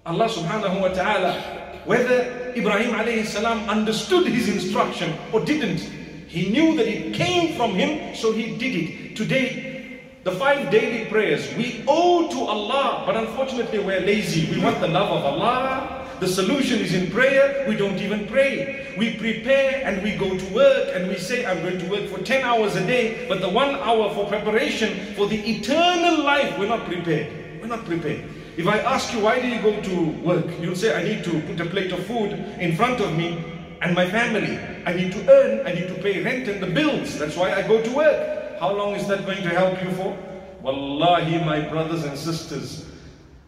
Allah 0.06 0.26
subhanahu 0.26 0.80
wa 0.80 0.88
ta'ala, 0.88 1.69
whether 1.84 2.52
Ibrahim 2.56 2.94
alayhi 2.94 3.26
salam 3.26 3.68
understood 3.68 4.26
his 4.26 4.48
instruction 4.48 5.14
or 5.32 5.44
didn't, 5.44 5.80
he 6.26 6.50
knew 6.50 6.76
that 6.76 6.86
it 6.86 7.14
came 7.14 7.56
from 7.56 7.72
him, 7.72 8.14
so 8.14 8.32
he 8.32 8.56
did 8.56 8.74
it. 8.76 9.16
Today, 9.16 10.02
the 10.22 10.32
five 10.32 10.70
daily 10.70 11.06
prayers 11.10 11.52
we 11.56 11.82
owe 11.88 12.28
to 12.30 12.40
Allah, 12.40 13.04
but 13.06 13.16
unfortunately 13.16 13.78
we're 13.78 14.00
lazy. 14.00 14.54
We 14.54 14.62
want 14.62 14.80
the 14.80 14.88
love 14.88 15.10
of 15.10 15.24
Allah. 15.24 16.06
The 16.20 16.28
solution 16.28 16.80
is 16.80 16.92
in 16.92 17.10
prayer. 17.10 17.64
We 17.66 17.74
don't 17.76 17.98
even 17.98 18.26
pray. 18.28 18.94
We 18.98 19.16
prepare 19.16 19.80
and 19.86 20.02
we 20.02 20.16
go 20.16 20.36
to 20.36 20.54
work 20.54 20.90
and 20.94 21.08
we 21.08 21.16
say, 21.16 21.46
I'm 21.46 21.62
going 21.62 21.78
to 21.78 21.86
work 21.88 22.10
for 22.10 22.22
10 22.22 22.44
hours 22.44 22.76
a 22.76 22.86
day, 22.86 23.26
but 23.26 23.40
the 23.40 23.48
one 23.48 23.74
hour 23.76 24.12
for 24.14 24.26
preparation 24.26 25.14
for 25.14 25.26
the 25.26 25.40
eternal 25.50 26.22
life, 26.22 26.58
we're 26.58 26.68
not 26.68 26.84
prepared. 26.84 27.60
We're 27.62 27.68
not 27.68 27.86
prepared. 27.86 28.28
If 28.60 28.66
I 28.66 28.80
ask 28.80 29.14
you, 29.14 29.20
why 29.20 29.40
do 29.40 29.48
you 29.48 29.62
go 29.62 29.80
to 29.80 30.10
work? 30.20 30.44
You'll 30.60 30.76
say, 30.76 30.94
I 30.94 31.02
need 31.02 31.24
to 31.24 31.40
put 31.48 31.58
a 31.60 31.70
plate 31.70 31.92
of 31.92 32.04
food 32.04 32.32
in 32.60 32.76
front 32.76 33.00
of 33.00 33.16
me 33.16 33.42
and 33.80 33.94
my 33.94 34.06
family. 34.06 34.58
I 34.84 34.92
need 34.92 35.12
to 35.12 35.32
earn, 35.32 35.66
I 35.66 35.72
need 35.72 35.88
to 35.88 35.94
pay 35.94 36.22
rent 36.22 36.46
and 36.46 36.62
the 36.62 36.66
bills. 36.66 37.18
That's 37.18 37.38
why 37.38 37.54
I 37.54 37.66
go 37.66 37.82
to 37.82 37.90
work. 37.90 38.60
How 38.60 38.76
long 38.76 38.96
is 38.96 39.08
that 39.08 39.24
going 39.24 39.42
to 39.44 39.48
help 39.48 39.82
you 39.82 39.90
for? 39.92 40.14
Wallahi, 40.60 41.42
my 41.42 41.70
brothers 41.70 42.04
and 42.04 42.18
sisters, 42.18 42.84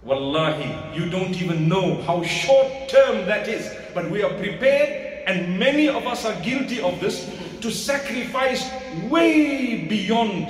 Wallahi, 0.02 0.98
you 0.98 1.10
don't 1.10 1.34
even 1.42 1.68
know 1.68 2.00
how 2.04 2.22
short 2.22 2.88
term 2.88 3.26
that 3.26 3.48
is. 3.48 3.70
But 3.92 4.10
we 4.10 4.22
are 4.22 4.32
prepared, 4.38 5.24
and 5.26 5.58
many 5.58 5.88
of 5.88 6.06
us 6.06 6.24
are 6.24 6.40
guilty 6.40 6.80
of 6.80 6.98
this, 7.00 7.30
to 7.60 7.70
sacrifice 7.70 8.66
way 9.10 9.84
beyond 9.84 10.46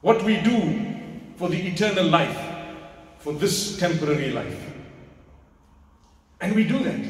what 0.00 0.20
we 0.24 0.40
do 0.40 0.96
for 1.36 1.48
the 1.48 1.68
eternal 1.68 2.06
life 2.06 2.49
for 3.20 3.34
this 3.34 3.78
temporary 3.78 4.30
life. 4.30 4.72
And 6.40 6.54
we 6.54 6.64
do 6.64 6.82
that. 6.82 7.00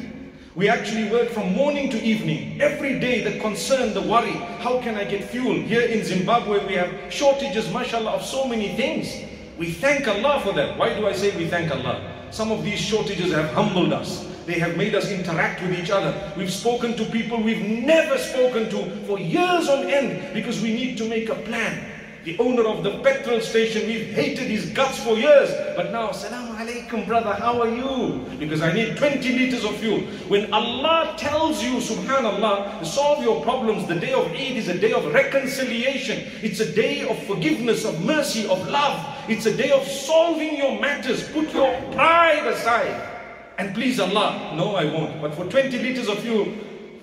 We 0.55 0.67
actually 0.67 1.09
work 1.09 1.29
from 1.29 1.53
morning 1.53 1.89
to 1.91 2.03
evening. 2.03 2.61
Every 2.61 2.99
day, 2.99 3.23
the 3.23 3.39
concern, 3.39 3.93
the 3.93 4.01
worry, 4.01 4.33
how 4.59 4.81
can 4.81 4.95
I 4.95 5.05
get 5.05 5.23
fuel? 5.23 5.53
Here 5.53 5.83
in 5.83 6.03
Zimbabwe, 6.03 6.67
we 6.67 6.73
have 6.73 6.91
shortages, 7.11 7.71
mashallah, 7.71 8.11
of 8.11 8.25
so 8.25 8.45
many 8.45 8.75
things. 8.75 9.09
We 9.57 9.71
thank 9.71 10.05
Allah 10.09 10.41
for 10.43 10.51
that. 10.53 10.77
Why 10.77 10.93
do 10.93 11.07
I 11.07 11.13
say 11.13 11.35
we 11.37 11.47
thank 11.47 11.71
Allah? 11.71 12.27
Some 12.31 12.51
of 12.51 12.65
these 12.65 12.81
shortages 12.81 13.31
have 13.31 13.53
humbled 13.53 13.93
us. 13.93 14.27
They 14.45 14.59
have 14.59 14.75
made 14.75 14.95
us 14.95 15.09
interact 15.09 15.61
with 15.61 15.79
each 15.79 15.91
other. 15.91 16.13
We've 16.35 16.51
spoken 16.51 16.97
to 16.97 17.05
people 17.05 17.41
we've 17.41 17.65
never 17.65 18.17
spoken 18.17 18.69
to 18.71 19.05
for 19.05 19.17
years 19.19 19.69
on 19.69 19.89
end 19.89 20.33
because 20.33 20.61
we 20.61 20.73
need 20.73 20.97
to 20.97 21.07
make 21.07 21.29
a 21.29 21.35
plan 21.35 21.90
the 22.23 22.37
owner 22.37 22.67
of 22.67 22.83
the 22.83 22.99
petrol 22.99 23.41
station, 23.41 23.87
we've 23.87 24.13
hated 24.13 24.47
his 24.47 24.69
guts 24.69 25.03
for 25.03 25.17
years. 25.17 25.49
But 25.75 25.91
now, 25.91 26.09
Assalamu 26.09 26.55
alaikum, 26.55 27.07
brother, 27.07 27.33
how 27.33 27.59
are 27.59 27.69
you? 27.69 28.23
Because 28.37 28.61
I 28.61 28.71
need 28.71 28.95
20 28.97 29.39
liters 29.39 29.65
of 29.65 29.75
fuel. 29.77 30.01
When 30.29 30.53
Allah 30.53 31.15
tells 31.17 31.63
you, 31.63 31.77
subhanAllah, 31.77 32.85
solve 32.85 33.23
your 33.23 33.41
problems, 33.41 33.87
the 33.87 33.95
day 33.95 34.13
of 34.13 34.27
Eid 34.27 34.57
is 34.57 34.67
a 34.67 34.77
day 34.77 34.93
of 34.93 35.11
reconciliation. 35.11 36.31
It's 36.43 36.59
a 36.59 36.71
day 36.71 37.07
of 37.09 37.17
forgiveness, 37.25 37.85
of 37.85 38.05
mercy, 38.05 38.47
of 38.47 38.67
love. 38.67 39.03
It's 39.27 39.47
a 39.47 39.57
day 39.57 39.71
of 39.71 39.83
solving 39.87 40.57
your 40.57 40.79
matters. 40.79 41.27
Put 41.29 41.51
your 41.53 41.73
pride 41.93 42.45
aside. 42.45 43.09
And 43.57 43.73
please 43.73 43.99
Allah, 43.99 44.53
no, 44.55 44.75
I 44.75 44.85
won't. 44.85 45.21
But 45.21 45.33
for 45.33 45.45
20 45.45 45.79
liters 45.79 46.07
of 46.07 46.19
fuel, 46.19 46.53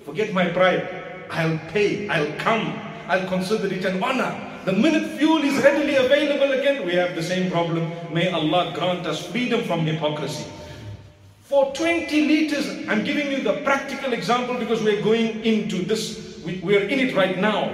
forget 0.05 0.31
my 0.31 0.47
pride. 0.47 1.27
I'll 1.29 1.57
pay, 1.67 2.07
I'll 2.07 2.31
come. 2.39 2.79
I'll 3.07 3.27
consider 3.27 3.73
it 3.73 3.83
an 3.83 4.01
honor 4.01 4.48
The 4.65 4.73
minute 4.73 5.17
fuel 5.17 5.41
is 5.41 5.63
readily 5.63 5.95
available 5.95 6.51
again, 6.51 6.85
we 6.85 6.93
have 6.95 7.15
the 7.15 7.23
same 7.23 7.49
problem. 7.49 7.91
May 8.13 8.29
Allah 8.29 8.73
grant 8.75 9.07
us 9.07 9.25
freedom 9.25 9.63
from 9.63 9.85
hypocrisy. 9.85 10.45
For 11.43 11.73
20 11.73 12.27
liters, 12.27 12.87
I'm 12.89 13.05
giving 13.05 13.31
you 13.31 13.41
the 13.41 13.61
practical 13.63 14.11
example 14.11 14.55
because 14.55 14.83
we're 14.83 15.01
going 15.01 15.43
into 15.45 15.77
this, 15.83 16.41
we, 16.45 16.59
we're 16.59 16.83
in 16.87 16.99
it 16.99 17.15
right 17.15 17.39
now. 17.39 17.73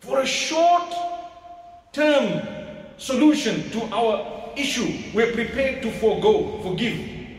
For 0.00 0.20
a 0.20 0.26
short 0.26 0.94
term 1.92 2.46
solution 2.96 3.68
to 3.70 3.82
our 3.92 4.52
issue, 4.56 5.02
we're 5.14 5.32
prepared 5.32 5.82
to 5.82 5.90
forego, 5.90 6.62
forgive. 6.62 6.96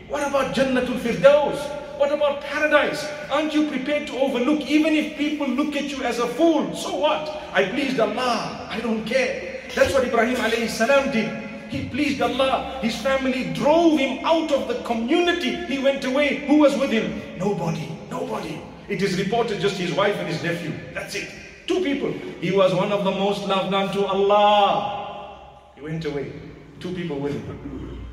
What 0.09 0.27
about 0.27 0.53
Jannatul 0.53 0.99
Firdaus? 0.99 1.86
What 1.97 2.11
about 2.11 2.41
paradise? 2.41 3.07
Aren't 3.31 3.53
you 3.53 3.67
prepared 3.67 4.07
to 4.07 4.17
overlook, 4.19 4.61
even 4.61 4.93
if 4.93 5.17
people 5.17 5.47
look 5.47 5.75
at 5.75 5.85
you 5.85 6.03
as 6.03 6.19
a 6.19 6.27
fool? 6.27 6.75
So 6.75 6.95
what? 6.95 7.41
I 7.53 7.65
pleased 7.65 7.99
Allah. 7.99 8.67
I 8.69 8.79
don't 8.79 9.03
care. 9.05 9.61
That's 9.75 9.93
what 9.93 10.03
Ibrahim 10.03 10.37
alayhi 10.37 10.69
salam 10.69 11.11
did. 11.11 11.29
He 11.69 11.89
pleased 11.89 12.21
Allah. 12.21 12.79
His 12.81 12.95
family 13.01 13.51
drove 13.53 13.99
him 13.99 14.23
out 14.25 14.51
of 14.51 14.67
the 14.67 14.81
community. 14.83 15.55
He 15.65 15.79
went 15.79 16.05
away. 16.05 16.45
Who 16.47 16.57
was 16.59 16.77
with 16.77 16.91
him? 16.91 17.21
Nobody. 17.37 17.89
Nobody. 18.09 18.61
It 18.87 19.01
is 19.01 19.19
reported 19.19 19.59
just 19.59 19.75
his 19.77 19.93
wife 19.93 20.15
and 20.15 20.27
his 20.27 20.41
nephew. 20.43 20.71
That's 20.93 21.15
it. 21.15 21.29
Two 21.67 21.83
people. 21.83 22.11
He 22.39 22.51
was 22.51 22.73
one 22.73 22.91
of 22.91 23.03
the 23.03 23.11
most 23.11 23.45
loved 23.47 23.73
unto 23.73 24.03
Allah. 24.05 25.59
He 25.75 25.81
went 25.81 26.05
away. 26.05 26.31
Two 26.79 26.93
people 26.93 27.19
with 27.19 27.33
him. 27.33 28.05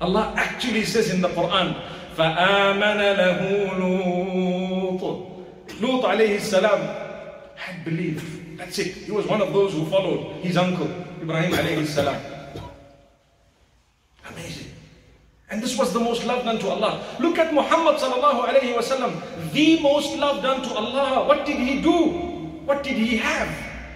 Allah 0.00 0.32
actually 0.36 0.84
says 0.84 1.10
in 1.10 1.20
the 1.20 1.28
Quran, 1.28 1.76
فآمن 2.17 2.97
له 2.97 3.39
لوط 3.79 5.31
Lut 5.81 6.03
alayhi 6.05 6.39
salam 6.39 6.79
had 7.55 7.83
believed. 7.83 8.57
That's 8.57 8.77
it. 8.77 8.93
He 8.93 9.11
was 9.11 9.25
one 9.25 9.41
of 9.41 9.51
those 9.51 9.73
who 9.73 9.85
followed 9.85 10.35
his 10.43 10.55
uncle, 10.55 10.85
Ibrahim 11.21 11.53
alayhi 11.53 11.87
salam. 11.87 12.21
Amazing. 14.29 14.67
And 15.49 15.61
this 15.61 15.77
was 15.77 15.91
the 15.91 15.99
most 15.99 16.23
loved 16.25 16.47
unto 16.47 16.67
Allah. 16.67 17.03
Look 17.19 17.39
at 17.39 17.53
Muhammad 17.53 17.95
sallallahu 17.97 18.45
alayhi 18.47 18.77
wasallam, 18.77 19.19
the 19.51 19.81
most 19.81 20.15
loved 20.17 20.45
unto 20.45 20.69
Allah. 20.73 21.27
What 21.27 21.45
did 21.45 21.57
he 21.57 21.81
do? 21.81 22.61
What 22.65 22.83
did 22.83 22.95
he 22.95 23.17
have? 23.17 23.49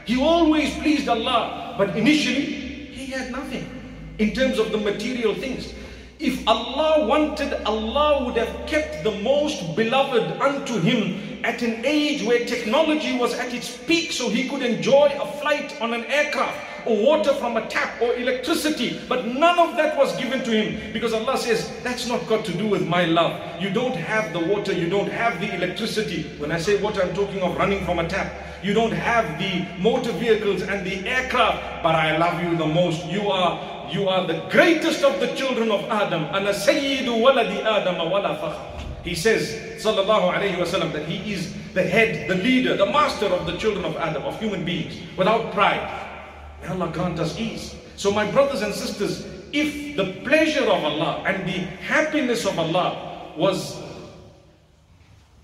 He 0.06 0.20
always 0.22 0.74
pleased 0.80 1.08
Allah, 1.08 1.76
but 1.78 1.96
initially 1.96 2.44
he 2.92 3.06
had 3.08 3.32
nothing 3.32 3.70
in 4.18 4.34
terms 4.34 4.60
of 4.60 4.72
the 4.72 4.78
material 4.78 5.36
things. 5.36 5.74
If 6.21 6.47
Allah 6.47 7.07
wanted, 7.07 7.55
Allah 7.65 8.27
would 8.27 8.37
have 8.37 8.67
kept 8.67 9.05
the 9.05 9.11
most 9.23 9.75
beloved 9.75 10.39
unto 10.39 10.79
him 10.79 11.41
at 11.45 11.63
an 11.63 11.83
age 11.87 12.23
where 12.25 12.45
technology 12.45 13.17
was 13.17 13.33
at 13.33 13.55
its 13.55 13.79
peak 13.79 14.13
so 14.13 14.29
he 14.29 14.47
could 14.47 14.61
enjoy 14.61 15.17
a 15.19 15.27
flight 15.41 15.81
on 15.81 15.95
an 15.95 16.05
aircraft 16.05 16.87
or 16.87 17.03
water 17.03 17.33
from 17.33 17.57
a 17.57 17.67
tap 17.69 18.03
or 18.03 18.15
electricity. 18.17 19.01
But 19.09 19.29
none 19.29 19.59
of 19.59 19.79
that 19.79 19.97
was 19.97 20.15
given 20.19 20.45
to 20.45 20.51
him 20.51 20.93
because 20.93 21.15
Allah 21.15 21.39
says, 21.39 21.73
that's 21.83 22.07
not 22.07 22.27
got 22.27 22.45
to 22.45 22.53
do 22.53 22.69
with 22.69 22.87
my 22.87 23.07
love. 23.07 23.41
You 23.59 23.71
don't 23.71 23.97
have 23.97 24.35
the 24.35 24.41
water, 24.41 24.75
you 24.75 24.91
don't 24.91 25.11
have 25.11 25.41
the 25.41 25.55
electricity. 25.55 26.25
When 26.37 26.53
I 26.53 26.59
say 26.59 26.83
water, 26.83 27.01
I'm 27.01 27.15
talking 27.15 27.41
of 27.41 27.57
running 27.57 27.83
from 27.87 27.99
a 27.99 28.07
tap. 28.07 28.31
You 28.63 28.75
don't 28.75 28.93
have 28.93 29.39
the 29.39 29.67
motor 29.81 30.13
vehicles 30.13 30.63
and 30.63 30.87
the 30.87 31.07
aircraft, 31.09 31.83
but 31.83 31.95
I 31.95 32.19
love 32.19 32.43
you 32.43 32.57
the 32.57 32.67
most. 32.67 33.07
You 33.07 33.31
are 33.31 33.89
you 33.93 34.09
are 34.09 34.27
the 34.27 34.47
greatest 34.51 35.03
of 35.03 35.19
the 35.19 35.35
children 35.35 35.71
of 35.71 35.85
Adam. 35.91 36.25
Ana 36.27 36.53
waladi 36.53 37.65
Adam. 37.65 37.97
He 39.03 39.15
says, 39.15 39.83
sallallahu 39.83 40.33
alayhi 40.33 40.57
wasallam, 40.57 40.93
that 40.93 41.07
he 41.07 41.33
is 41.33 41.55
the 41.75 41.83
head, 41.83 42.29
the 42.29 42.37
leader, 42.37 42.77
the 42.77 42.87
master 42.87 43.27
of 43.27 43.47
the 43.47 43.57
children 43.57 43.85
of 43.85 43.97
Adam, 43.97 44.23
of 44.25 44.39
human 44.39 44.65
beings, 44.65 44.97
without 45.17 45.53
pride. 45.53 45.81
May 46.63 46.69
Allah 46.69 46.91
grant 46.93 47.19
us 47.19 47.39
ease. 47.39 47.75
So 47.97 48.11
my 48.13 48.31
brothers 48.31 48.63
and 48.63 48.75
sisters, 48.75 49.27
if 49.53 49.97
the 49.97 50.21
pleasure 50.23 50.65
of 50.65 50.85
Allah 50.85 51.25
and 51.27 51.49
the 51.49 51.59
happiness 51.83 52.47
of 52.47 52.59
Allah 52.59 53.33
was 53.37 53.81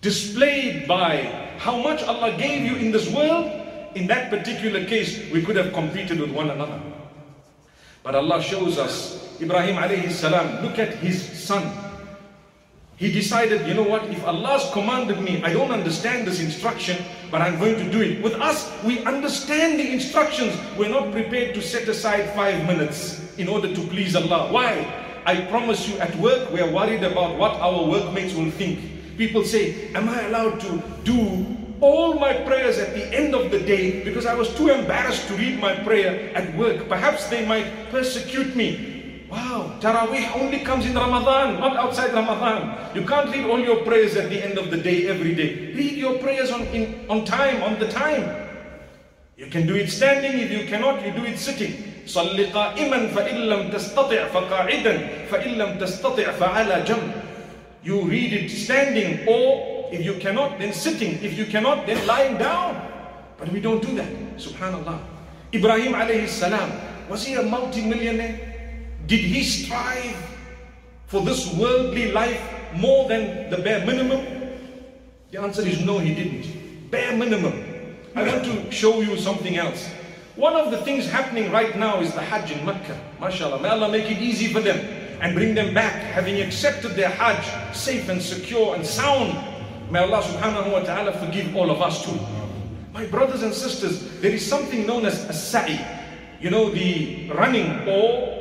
displayed 0.07 0.87
by 0.87 1.27
how 1.59 1.77
much 1.83 2.01
Allah 2.05 2.31
gave 2.38 2.62
you 2.62 2.77
in 2.77 2.92
this 2.92 3.11
world, 3.11 3.51
in 3.97 4.07
that 4.07 4.31
particular 4.31 4.85
case, 4.85 5.19
we 5.33 5.42
could 5.42 5.57
have 5.57 5.73
competed 5.73 6.21
with 6.21 6.31
one 6.31 6.51
another. 6.51 6.81
But 8.05 8.14
Allah 8.14 8.40
shows 8.40 8.79
us, 8.79 9.19
Ibrahim 9.42 9.75
alayhi 9.75 10.12
salam, 10.12 10.62
look 10.62 10.79
at 10.79 10.95
his 11.03 11.19
son. 11.19 11.66
He 12.97 13.11
decided, 13.11 13.66
you 13.66 13.75
know 13.75 13.83
what, 13.83 14.05
if 14.05 14.23
Allah's 14.25 14.71
commanded 14.73 15.21
me, 15.21 15.42
I 15.42 15.53
don't 15.53 15.73
understand 15.73 16.25
this 16.25 16.38
instruction, 16.38 17.03
but 17.33 17.42
I'm 17.42 17.59
going 17.59 17.75
to 17.75 17.90
do 17.90 18.01
it. 18.01 18.23
With 18.23 18.35
us, 18.35 18.71
we 18.85 19.03
understand 19.05 19.81
the 19.81 19.90
instructions. 19.90 20.55
We're 20.79 20.88
not 20.88 21.11
prepared 21.11 21.53
to 21.57 21.61
set 21.61 21.88
aside 21.88 22.31
five 22.31 22.64
minutes 22.64 23.37
in 23.38 23.49
order 23.49 23.75
to 23.75 23.81
please 23.88 24.14
Allah. 24.14 24.53
Why? 24.53 24.87
I 25.27 25.40
promise 25.51 25.88
you, 25.88 25.99
at 25.99 26.14
work, 26.23 26.53
we're 26.53 26.71
worried 26.71 27.03
about 27.03 27.37
what 27.37 27.59
our 27.59 27.83
workmates 27.85 28.33
will 28.35 28.53
think 28.53 28.96
People 29.17 29.44
say, 29.44 29.94
Am 29.94 30.10
I 30.10 30.28
allowed 30.28 30.60
to 30.62 30.82
do 31.04 31.46
all 31.82 32.13
my 32.15 32.34
prayers 32.34 32.78
at 32.78 32.94
the 32.94 33.06
end 33.13 33.34
of 33.34 33.52
the 33.52 33.60
day 33.60 34.04
because 34.04 34.26
I 34.26 34.34
was 34.34 34.54
too 34.56 34.70
embarrassed 34.70 35.28
to 35.28 35.36
read 35.36 35.60
my 35.60 35.76
prayer 35.76 36.32
at 36.36 36.56
work? 36.56 36.88
Perhaps 36.88 37.30
they 37.30 37.46
might 37.46 37.89
persecute 37.91 38.56
me. 38.56 38.91
Wow, 39.32 39.80
Taraweeh 39.80 40.36
only 40.36 40.60
comes 40.60 40.86
in 40.86 40.94
Ramadan, 40.94 41.60
not 41.60 41.78
outside 41.78 42.13
Ramadan. 42.13 42.94
You 42.94 43.08
can't 43.08 43.32
read 43.32 43.46
all 43.46 43.60
your 43.60 43.78
prayers 43.88 44.17
at 44.17 44.30
the 44.30 44.44
end 44.44 44.58
of 44.58 44.70
the 44.70 44.76
day, 44.76 45.08
every 45.08 45.34
day. 45.34 45.72
Read 45.72 45.96
your 45.96 46.20
prayers 46.20 46.52
on, 46.52 46.67
in, 46.76 47.08
on 47.10 47.24
time, 47.24 47.63
on 47.63 47.80
the 47.80 47.88
time. 47.88 48.28
You 49.38 49.48
can 49.48 49.65
do 49.65 49.76
it 49.76 49.89
standing, 49.89 50.38
if 50.38 50.52
you 50.52 50.67
cannot, 50.67 51.06
you 51.06 51.13
do 51.13 51.24
it 51.24 51.39
sitting. 51.39 51.72
صل 52.06 52.36
قائما 52.54 53.08
فإن 53.15 53.36
لم 53.50 53.70
تستطع 53.72 54.28
فقاعدا 54.28 55.08
فإن 55.32 55.52
لم 55.58 55.78
تستطع 55.80 56.32
فعلى 56.32 56.84
جنب. 56.84 57.25
you 57.87 58.03
read 58.03 58.33
it 58.33 58.51
standing 58.51 59.29
or 59.29 59.88
if 59.92 60.05
you 60.05 60.14
cannot, 60.14 60.59
then 60.59 60.72
sitting. 60.72 61.22
If 61.22 61.38
you 61.38 61.46
cannot, 61.46 61.87
then 61.87 62.05
lying 62.05 62.37
down. 62.37 62.83
But 63.38 63.53
we 63.53 63.61
don't 63.61 63.81
do 63.81 63.94
that. 63.94 64.11
Subhanallah. 64.35 64.99
Ibrahim 65.55 65.92
alayhi 65.92 66.27
salam, 66.27 66.72
was 67.09 67.25
he 67.25 67.35
a 67.35 67.44
multi-millionaire? 67.44 68.40
Did 69.07 69.20
he 69.20 69.44
strive 69.44 70.18
for 71.07 71.20
this 71.20 71.55
worldly 71.55 72.11
life 72.11 72.42
more 72.75 73.09
than 73.09 73.51
the 73.51 73.59
bare 73.59 73.87
minimum? 73.87 74.18
The 75.31 75.40
answer 75.40 75.62
is 75.62 75.81
no, 75.85 76.01
he 76.01 76.12
didn't. 76.12 76.90
Bare 76.90 77.16
minimum. 77.16 77.55
I 78.16 78.27
want 78.27 78.44
to 78.46 78.68
show 78.72 79.01
you 79.01 79.16
something 79.16 79.59
else. 79.59 79.88
One 80.35 80.55
of 80.55 80.72
the 80.72 80.83
things 80.83 81.09
happening 81.09 81.53
right 81.53 81.79
now 81.79 82.01
is 82.01 82.12
the 82.14 82.20
Hajj 82.20 82.51
in 82.51 82.66
Mecca. 82.66 82.99
MashaAllah. 83.20 83.62
May 83.62 83.68
Allah 83.68 83.92
make 83.92 84.11
it 84.11 84.18
easy 84.18 84.53
for 84.53 84.59
them 84.59 85.06
and 85.20 85.35
bring 85.35 85.55
them 85.55 85.74
back, 85.74 85.92
having 85.92 86.40
accepted 86.40 86.92
their 86.92 87.09
Hajj 87.09 87.74
safe 87.76 88.09
and 88.09 88.20
secure 88.20 88.74
and 88.74 88.85
sound. 88.85 89.33
May 89.90 90.00
Allah 90.00 90.22
subhanahu 90.22 90.72
wa 90.72 90.81
ta'ala 90.81 91.12
forgive 91.12 91.55
all 91.57 91.70
of 91.70 91.81
us 91.81 92.05
too. 92.05 92.18
My 92.92 93.07
brothers 93.07 93.42
and 93.42 93.52
sisters, 93.52 94.20
there 94.20 94.33
is 94.33 94.44
something 94.46 94.87
known 94.87 95.07
as 95.07 95.29
a 95.29 95.33
sa'i. 95.33 95.79
You 96.40 96.50
know, 96.50 96.70
the 96.70 97.31
running 97.31 97.87
or 97.88 98.37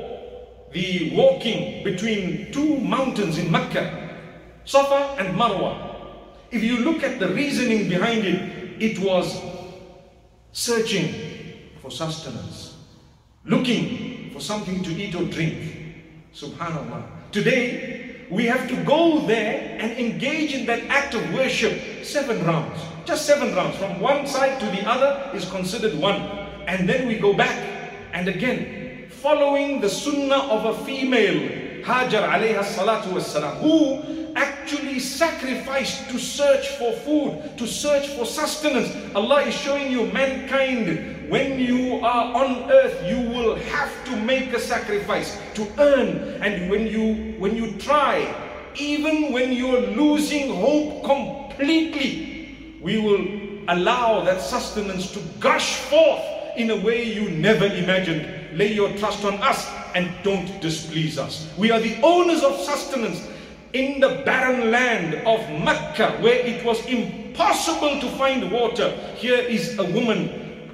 the 0.71 1.11
walking 1.15 1.83
between 1.83 2.51
two 2.51 2.79
mountains 2.79 3.37
in 3.37 3.51
Mecca, 3.51 4.17
Safa 4.65 5.21
and 5.21 5.37
Marwa. 5.37 5.93
If 6.51 6.63
you 6.63 6.79
look 6.79 7.03
at 7.03 7.19
the 7.19 7.29
reasoning 7.29 7.89
behind 7.89 8.25
it, 8.25 8.81
it 8.81 8.99
was 8.99 9.41
searching 10.51 11.13
for 11.81 11.91
sustenance, 11.91 12.75
looking 13.45 14.31
for 14.31 14.39
something 14.39 14.83
to 14.83 14.91
eat 14.91 15.15
or 15.15 15.25
drink. 15.25 15.74
Subhanallah. 16.35 17.31
Today, 17.31 18.27
we 18.29 18.43
have 18.43 18.67
to 18.67 18.75
go 18.83 19.25
there 19.25 19.79
and 19.79 19.93
engage 19.93 20.53
in 20.53 20.65
that 20.65 20.83
act 20.91 21.13
of 21.13 21.23
worship 21.33 22.03
seven 22.03 22.43
rounds. 22.43 22.77
Just 23.05 23.25
seven 23.25 23.55
rounds. 23.55 23.77
From 23.77 24.01
one 24.01 24.27
side 24.27 24.59
to 24.59 24.65
the 24.65 24.85
other 24.85 25.31
is 25.33 25.49
considered 25.49 25.97
one. 25.97 26.19
And 26.67 26.89
then 26.89 27.07
we 27.07 27.17
go 27.19 27.33
back. 27.33 27.55
And 28.11 28.27
again, 28.27 29.07
following 29.09 29.79
the 29.79 29.87
sunnah 29.87 30.51
of 30.51 30.65
a 30.75 30.83
female, 30.83 31.64
Hajar 31.85 32.63
salatu 32.63 33.61
who 33.61 34.33
actually 34.35 34.99
sacrificed 34.99 36.09
to 36.09 36.17
search 36.17 36.69
for 36.79 36.91
food, 36.91 37.57
to 37.57 37.67
search 37.67 38.07
for 38.07 38.25
sustenance. 38.25 38.91
Allah 39.15 39.43
is 39.43 39.53
showing 39.53 39.91
you 39.91 40.07
mankind, 40.07 41.29
when 41.29 41.59
you 41.59 42.03
are 42.03 42.33
on 42.33 42.71
earth, 42.71 43.05
you 43.05 43.17
will 43.29 43.55
have 43.55 43.91
to 44.05 44.15
make 44.15 44.51
a 44.53 44.59
sacrifice 44.59 45.39
to 45.53 45.67
earn. 45.77 46.41
And 46.41 46.71
when 46.71 46.87
you 46.87 47.35
when 47.37 47.55
you 47.55 47.73
try, 47.77 48.33
even 48.75 49.31
when 49.31 49.53
you're 49.53 49.81
losing 49.93 50.55
hope 50.55 51.03
completely, 51.05 52.77
we 52.81 52.97
will 52.97 53.25
allow 53.67 54.23
that 54.23 54.41
sustenance 54.41 55.11
to 55.11 55.19
gush 55.39 55.75
forth 55.85 56.23
in 56.57 56.71
a 56.71 56.75
way 56.77 57.03
you 57.03 57.29
never 57.29 57.65
imagined. 57.65 58.57
Lay 58.57 58.73
your 58.73 58.89
trust 58.97 59.23
on 59.23 59.35
us 59.35 59.84
and 59.95 60.11
don't 60.23 60.61
displease 60.61 61.17
us. 61.17 61.49
We 61.57 61.71
are 61.71 61.79
the 61.79 61.97
owners 62.03 62.43
of 62.43 62.59
sustenance 62.59 63.27
in 63.73 64.01
the 64.01 64.21
barren 64.25 64.69
land 64.69 65.15
of 65.25 65.39
Mecca 65.63 66.17
where 66.21 66.45
it 66.45 66.63
was 66.65 66.85
impossible 66.85 67.99
to 68.01 68.09
find 68.17 68.51
water. 68.51 68.91
Here 69.15 69.39
is 69.39 69.79
a 69.79 69.85
woman 69.85 70.71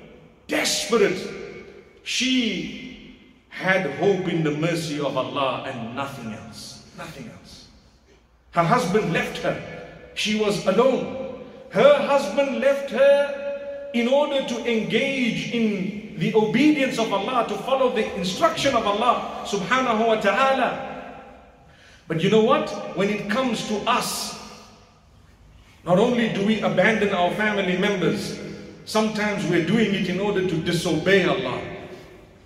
desperate. 0.48 1.20
She 2.04 3.16
had 3.50 3.92
hope 3.98 4.28
in 4.28 4.44
the 4.44 4.52
mercy 4.52 5.00
of 5.00 5.16
Allah 5.16 5.66
and 5.68 5.96
nothing 5.96 6.34
else. 6.34 6.90
Nothing 6.98 7.30
else. 7.40 7.68
Her 8.52 8.64
husband 8.64 9.14
left 9.14 9.38
her. 9.40 10.12
She 10.16 10.40
was 10.40 10.66
alone. 10.66 11.42
Her 11.70 12.06
husband 12.08 12.60
left 12.60 12.90
her 12.90 13.90
in 13.94 14.08
order 14.08 14.46
to 14.48 14.72
engage 14.72 15.54
in 15.54 16.01
the 16.18 16.34
obedience 16.36 17.00
of 17.00 17.12
Allah, 17.14 17.46
to 17.48 17.56
follow 17.64 17.94
the 17.94 18.14
instruction 18.16 18.76
of 18.76 18.86
Allah 18.86 19.46
subhanahu 19.46 20.08
wa 20.08 20.20
ta'ala. 20.20 20.88
But 22.08 22.22
you 22.22 22.30
know 22.30 22.44
what? 22.44 22.70
When 22.98 23.10
it 23.10 23.30
comes 23.30 23.68
to 23.70 23.78
us, 23.90 24.38
not 25.84 25.98
only 25.98 26.30
do 26.34 26.46
we 26.46 26.62
abandon 26.62 27.10
our 27.10 27.32
family 27.32 27.78
members, 27.78 28.40
sometimes 28.86 29.48
we're 29.48 29.66
doing 29.66 29.94
it 29.96 30.10
in 30.10 30.20
order 30.20 30.48
to 30.48 30.56
disobey 30.62 31.26
Allah. 31.26 31.62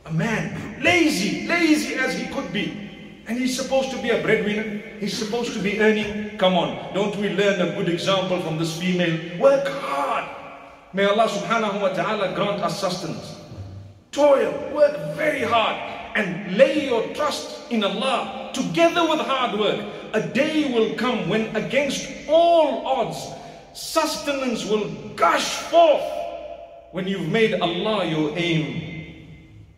A 0.06 0.14
man, 0.14 0.82
lazy, 0.84 1.48
lazy 1.48 1.96
as 1.96 2.18
he 2.18 2.28
could 2.28 2.54
be, 2.54 2.86
and 3.28 3.38
he's 3.38 3.58
supposed 3.58 3.90
to 3.92 3.98
be 4.02 4.12
a 4.12 4.22
breadwinner, 4.22 4.82
he's 5.00 5.18
supposed 5.18 5.54
to 5.54 5.60
be 5.60 5.82
earning. 5.82 6.38
Come 6.38 6.56
on, 6.56 6.94
don't 6.94 7.16
we 7.18 7.30
learn 7.30 7.60
a 7.60 7.76
good 7.76 7.90
example 7.90 8.40
from 8.42 8.58
this 8.58 8.80
female? 8.80 9.40
Work 9.40 9.68
hard. 9.68 10.26
May 10.94 11.06
Allah 11.06 11.28
subhanahu 11.28 11.82
wa 11.82 11.90
ta'ala 11.90 12.36
grant 12.36 12.62
us 12.62 12.80
sustenance 12.80 13.36
Toil, 14.15 14.53
work 14.75 15.15
very 15.17 15.43
hard, 15.43 15.77
and 16.17 16.57
lay 16.57 16.87
your 16.89 17.07
trust 17.15 17.71
in 17.71 17.85
Allah 17.85 18.51
together 18.53 19.09
with 19.09 19.21
hard 19.21 19.59
work. 19.59 19.81
A 20.13 20.21
day 20.21 20.73
will 20.73 20.95
come 20.97 21.29
when 21.29 21.55
against 21.55 22.09
all 22.29 22.87
odds, 22.87 23.19
sustenance 23.73 24.65
will 24.65 24.91
gush 25.15 25.49
forth 25.71 26.03
when 26.91 27.07
you've 27.07 27.29
made 27.29 27.55
Allah 27.61 28.05
your 28.05 28.37
aim 28.37 28.91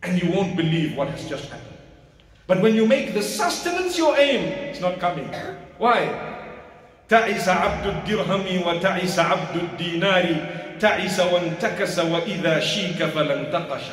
and 0.01 0.21
you 0.21 0.31
won't 0.31 0.57
believe 0.57 0.97
what 0.97 1.09
has 1.09 1.29
just 1.29 1.45
happened. 1.45 1.77
But 2.47 2.61
when 2.61 2.75
you 2.75 2.85
make 2.85 3.13
the 3.13 3.21
sustenance 3.21 3.97
your 3.97 4.17
aim, 4.17 4.41
it's 4.69 4.81
not 4.81 4.99
coming. 4.99 5.29
Why? 5.77 6.31
تعس 7.09 7.49
عبد 7.49 7.85
الدرهم 7.85 8.67
وتعس 8.67 9.19
عبد 9.19 9.55
الدينار 9.55 10.25
تعس 10.79 11.19
وانتكس 11.19 11.99
وإذا 11.99 12.59
شيك 12.59 13.03
فلانتقش 13.03 13.83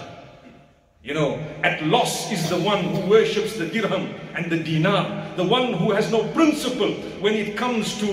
you 1.05 1.13
know, 1.13 1.37
at 1.61 1.85
loss 1.85 2.31
is 2.31 2.49
the 2.49 2.59
one 2.59 2.83
who 2.83 3.07
worships 3.07 3.55
the 3.55 3.67
dirham 3.67 4.09
and 4.33 4.51
the 4.51 4.57
dinar, 4.57 5.31
the 5.35 5.43
one 5.43 5.73
who 5.73 5.91
has 5.91 6.11
no 6.11 6.27
principle 6.33 6.91
when 7.21 7.35
it 7.35 7.55
comes 7.55 7.99
to 7.99 8.07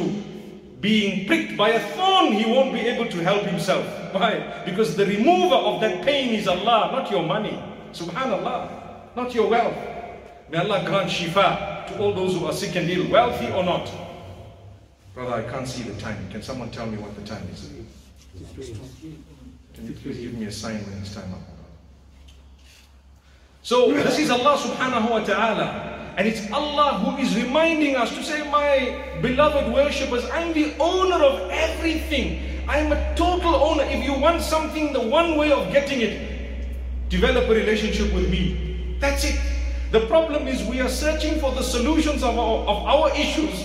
being 0.81 1.26
pricked 1.26 1.57
by 1.57 1.70
a 1.70 1.81
thorn, 1.94 2.33
he 2.33 2.44
won't 2.44 2.74
be 2.74 2.81
able 2.81 3.07
to 3.11 3.18
help 3.22 3.44
himself. 3.44 3.87
Why? 4.12 4.62
Because 4.66 4.94
the 4.94 5.07
remover 5.07 5.55
of 5.55 5.81
that 5.81 6.05
pain 6.05 6.35
is 6.35 6.46
Allah, 6.46 6.90
not 6.92 7.11
your 7.11 7.22
money. 7.22 7.59
Subhanallah, 7.92 9.16
not 9.16 9.35
your 9.35 9.48
wealth. 9.48 9.76
May 10.50 10.59
Allah 10.59 10.85
grant 10.85 11.09
shifa 11.09 11.87
to 11.87 11.98
all 11.98 12.12
those 12.12 12.35
who 12.35 12.44
are 12.44 12.52
sick 12.52 12.76
and 12.76 12.90
ill, 12.90 13.11
wealthy 13.11 13.46
or 13.52 13.64
not. 13.64 13.90
Brother, 15.14 15.33
I 15.33 15.50
can't 15.50 15.66
see 15.66 15.85
the 15.85 15.98
time. 15.98 16.28
Can 16.31 16.42
someone 16.42 16.70
tell 16.70 16.87
me 16.87 16.98
what 16.98 17.14
the 17.14 17.22
time 17.22 17.48
is? 17.50 17.70
Can 19.72 19.87
you 19.87 19.94
please 19.94 20.18
give 20.18 20.35
me 20.35 20.44
a 20.44 20.52
sign 20.52 20.85
when 20.85 20.98
it's 20.98 21.14
time 21.14 21.33
up? 21.33 21.52
So 23.62 23.92
this 23.92 24.18
is 24.18 24.29
Allah 24.31 24.59
subhanahu 24.59 25.11
wa 25.11 25.22
ta'ala. 25.22 26.14
And 26.18 26.27
it's 26.27 26.51
Allah 26.51 26.98
who 26.98 27.22
is 27.22 27.37
reminding 27.37 27.94
us 27.94 28.11
to 28.14 28.22
say, 28.22 28.42
My 28.51 28.98
beloved 29.22 29.72
worshippers, 29.72 30.25
I'm 30.35 30.53
the 30.53 30.75
owner 30.81 31.22
of 31.25 31.48
everything. 31.51 32.66
I'm 32.68 32.90
a 32.90 33.14
total 33.14 33.55
owner. 33.55 33.85
If 33.85 34.03
you 34.05 34.18
want 34.18 34.42
something, 34.42 34.92
the 34.92 35.01
one 35.01 35.37
way 35.37 35.53
of 35.53 35.72
getting 35.72 36.01
it, 36.03 36.68
develop 37.09 37.48
a 37.48 37.55
relationship 37.55 38.12
with 38.12 38.29
me. 38.29 38.96
That's 38.98 39.25
it. 39.25 39.38
The 39.92 40.07
problem 40.07 40.48
is 40.48 40.64
we 40.64 40.81
are 40.81 40.88
searching 40.88 41.38
for 41.38 41.53
the 41.53 41.62
solutions 41.62 42.22
of 42.22 42.37
our, 42.38 42.66
of 42.66 42.79
our 42.83 43.14
issues 43.14 43.62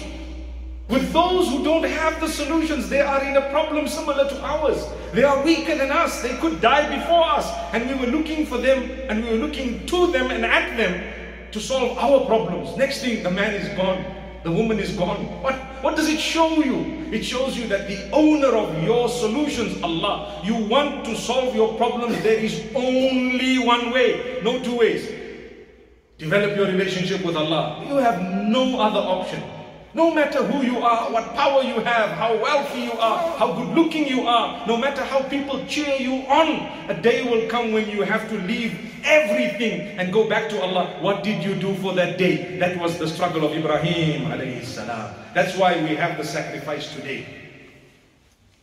with 0.89 1.11
those 1.11 1.49
who 1.49 1.63
don't 1.63 1.83
have 1.83 2.21
the 2.21 2.29
solutions, 2.29 2.87
they 2.87 3.01
are 3.01 3.21
in 3.23 3.35
a 3.35 3.49
problem 3.49 3.87
similar 3.87 4.27
to 4.29 4.41
ours. 4.41 4.87
They 5.11 5.23
are 5.23 5.43
weaker 5.43 5.75
than 5.75 5.91
us. 5.91 6.21
They 6.21 6.37
could 6.37 6.61
die 6.61 6.87
before 6.97 7.25
us. 7.25 7.51
And 7.73 7.89
we 7.89 7.95
were 7.95 8.11
looking 8.11 8.45
for 8.45 8.57
them 8.57 8.89
and 9.09 9.23
we 9.23 9.31
were 9.31 9.45
looking 9.45 9.85
to 9.87 10.11
them 10.11 10.31
and 10.31 10.45
at 10.45 10.77
them 10.77 11.03
to 11.51 11.59
solve 11.59 11.97
our 11.97 12.25
problems. 12.25 12.77
Next 12.77 13.01
thing, 13.01 13.21
the 13.21 13.31
man 13.31 13.53
is 13.53 13.67
gone. 13.75 14.05
The 14.43 14.51
woman 14.51 14.79
is 14.79 14.95
gone. 14.95 15.25
What, 15.41 15.55
what 15.83 15.97
does 15.97 16.07
it 16.07 16.19
show 16.19 16.63
you? 16.63 17.09
It 17.11 17.23
shows 17.23 17.57
you 17.57 17.67
that 17.67 17.89
the 17.89 18.09
owner 18.11 18.55
of 18.55 18.81
your 18.83 19.09
solutions, 19.09 19.81
Allah, 19.83 20.39
you 20.43 20.55
want 20.55 21.03
to 21.05 21.17
solve 21.17 21.53
your 21.53 21.73
problems, 21.75 22.21
there 22.23 22.39
is 22.39 22.63
only 22.75 23.59
one 23.59 23.91
way, 23.91 24.39
no 24.43 24.63
two 24.63 24.77
ways. 24.77 25.09
Develop 26.17 26.55
your 26.55 26.67
relationship 26.67 27.25
with 27.25 27.35
Allah. 27.35 27.83
You 27.87 27.95
have 27.95 28.21
no 28.21 28.79
other 28.79 28.99
option. 28.99 29.43
No 29.97 30.13
matter 30.13 30.43
who 30.43 30.63
you 30.63 30.77
are, 30.77 31.11
what 31.11 31.33
power 31.33 31.63
you 31.63 31.79
have, 31.79 32.11
how 32.11 32.37
wealthy 32.37 32.81
you 32.81 32.91
are, 32.91 33.35
how 33.39 33.53
good 33.53 33.69
looking 33.75 34.07
you 34.07 34.27
are, 34.27 34.63
no 34.67 34.77
matter 34.77 35.03
how 35.03 35.23
people 35.23 35.65
cheer 35.65 35.95
you 35.95 36.21
on, 36.29 36.69
a 36.87 36.93
day 37.01 37.23
will 37.27 37.49
come 37.49 37.71
when 37.71 37.89
you 37.89 38.03
have 38.03 38.29
to 38.29 38.37
leave 38.41 38.77
everything 39.03 39.97
and 39.97 40.13
go 40.13 40.29
back 40.29 40.49
to 40.49 40.61
Allah. 40.61 40.99
What 41.01 41.23
did 41.23 41.43
you 41.43 41.55
do 41.55 41.73
for 41.77 41.93
that 41.95 42.19
day? 42.19 42.59
That 42.59 42.77
was 42.77 42.99
the 42.99 43.07
struggle 43.07 43.43
of 43.43 43.53
Ibrahim 43.57 44.29
alayhi 44.29 44.63
salam. 44.63 45.15
That's 45.33 45.57
why 45.57 45.81
we 45.81 45.95
have 45.95 46.15
the 46.19 46.23
sacrifice 46.23 46.93
today. 46.93 47.25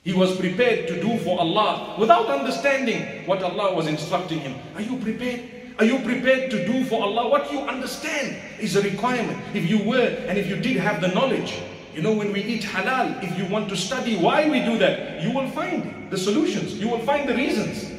He 0.04 0.12
was 0.12 0.36
prepared 0.38 0.86
to 0.86 1.02
do 1.02 1.18
for 1.18 1.40
Allah 1.40 1.96
without 1.98 2.28
understanding 2.30 3.26
what 3.26 3.42
Allah 3.42 3.74
was 3.74 3.88
instructing 3.88 4.38
him. 4.38 4.54
Are 4.76 4.82
you 4.82 4.98
prepared? 4.98 5.63
Are 5.78 5.84
you 5.84 5.98
prepared 6.00 6.50
to 6.52 6.64
do 6.66 6.84
for 6.84 7.02
Allah 7.02 7.28
what 7.28 7.50
you 7.50 7.60
understand 7.60 8.36
is 8.60 8.76
a 8.76 8.82
requirement? 8.82 9.42
If 9.54 9.68
you 9.68 9.82
were 9.82 10.06
and 10.28 10.38
if 10.38 10.48
you 10.48 10.56
did 10.56 10.76
have 10.76 11.00
the 11.00 11.08
knowledge, 11.08 11.60
you 11.94 12.02
know, 12.02 12.12
when 12.12 12.32
we 12.32 12.42
eat 12.42 12.62
halal, 12.62 13.22
if 13.22 13.36
you 13.36 13.46
want 13.46 13.68
to 13.70 13.76
study 13.76 14.16
why 14.16 14.48
we 14.48 14.60
do 14.60 14.78
that, 14.78 15.22
you 15.22 15.32
will 15.32 15.48
find 15.50 16.10
the 16.10 16.18
solutions, 16.18 16.74
you 16.74 16.88
will 16.88 17.00
find 17.00 17.28
the 17.28 17.34
reasons. 17.34 17.90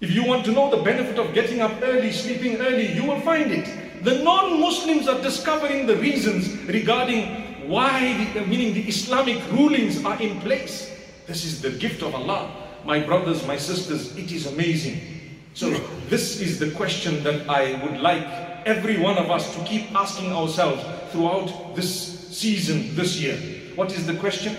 If 0.00 0.10
you 0.10 0.24
want 0.24 0.44
to 0.46 0.52
know 0.52 0.70
the 0.70 0.82
benefit 0.82 1.18
of 1.20 1.32
getting 1.34 1.60
up 1.60 1.70
early, 1.82 2.10
sleeping 2.10 2.56
early, 2.56 2.92
you 2.92 3.04
will 3.04 3.20
find 3.20 3.52
it. 3.52 4.02
The 4.02 4.22
non 4.24 4.60
Muslims 4.60 5.06
are 5.06 5.20
discovering 5.22 5.86
the 5.86 5.96
reasons 5.96 6.50
regarding 6.66 7.68
why, 7.68 8.28
the, 8.34 8.42
uh, 8.42 8.46
meaning 8.46 8.74
the 8.74 8.82
Islamic 8.88 9.40
rulings 9.52 10.04
are 10.04 10.20
in 10.20 10.40
place. 10.40 10.90
This 11.28 11.44
is 11.44 11.62
the 11.62 11.70
gift 11.70 12.02
of 12.02 12.12
Allah. 12.16 12.50
My 12.84 12.98
brothers, 12.98 13.46
my 13.46 13.56
sisters, 13.56 14.16
it 14.16 14.32
is 14.32 14.46
amazing. 14.46 15.21
So 15.54 15.70
this 16.08 16.40
is 16.40 16.58
the 16.58 16.70
question 16.70 17.22
that 17.24 17.48
I 17.48 17.74
would 17.84 18.00
like 18.00 18.24
every 18.64 18.98
one 18.98 19.18
of 19.18 19.30
us 19.30 19.54
to 19.54 19.64
keep 19.64 19.92
asking 19.94 20.32
ourselves 20.32 20.82
throughout 21.12 21.74
this 21.74 22.28
season, 22.36 22.94
this 22.94 23.20
year. 23.20 23.36
What 23.74 23.92
is 23.92 24.06
the 24.06 24.14
question? 24.14 24.56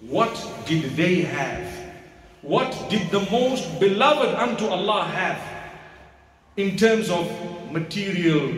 What 0.00 0.34
did 0.66 0.96
they 0.96 1.22
have? 1.22 1.72
What 2.42 2.72
did 2.88 3.10
the 3.10 3.28
most 3.30 3.80
beloved 3.80 4.34
unto 4.36 4.66
Allah 4.66 5.04
have 5.04 5.42
in 6.56 6.76
terms 6.76 7.10
of 7.10 7.26
material 7.72 8.52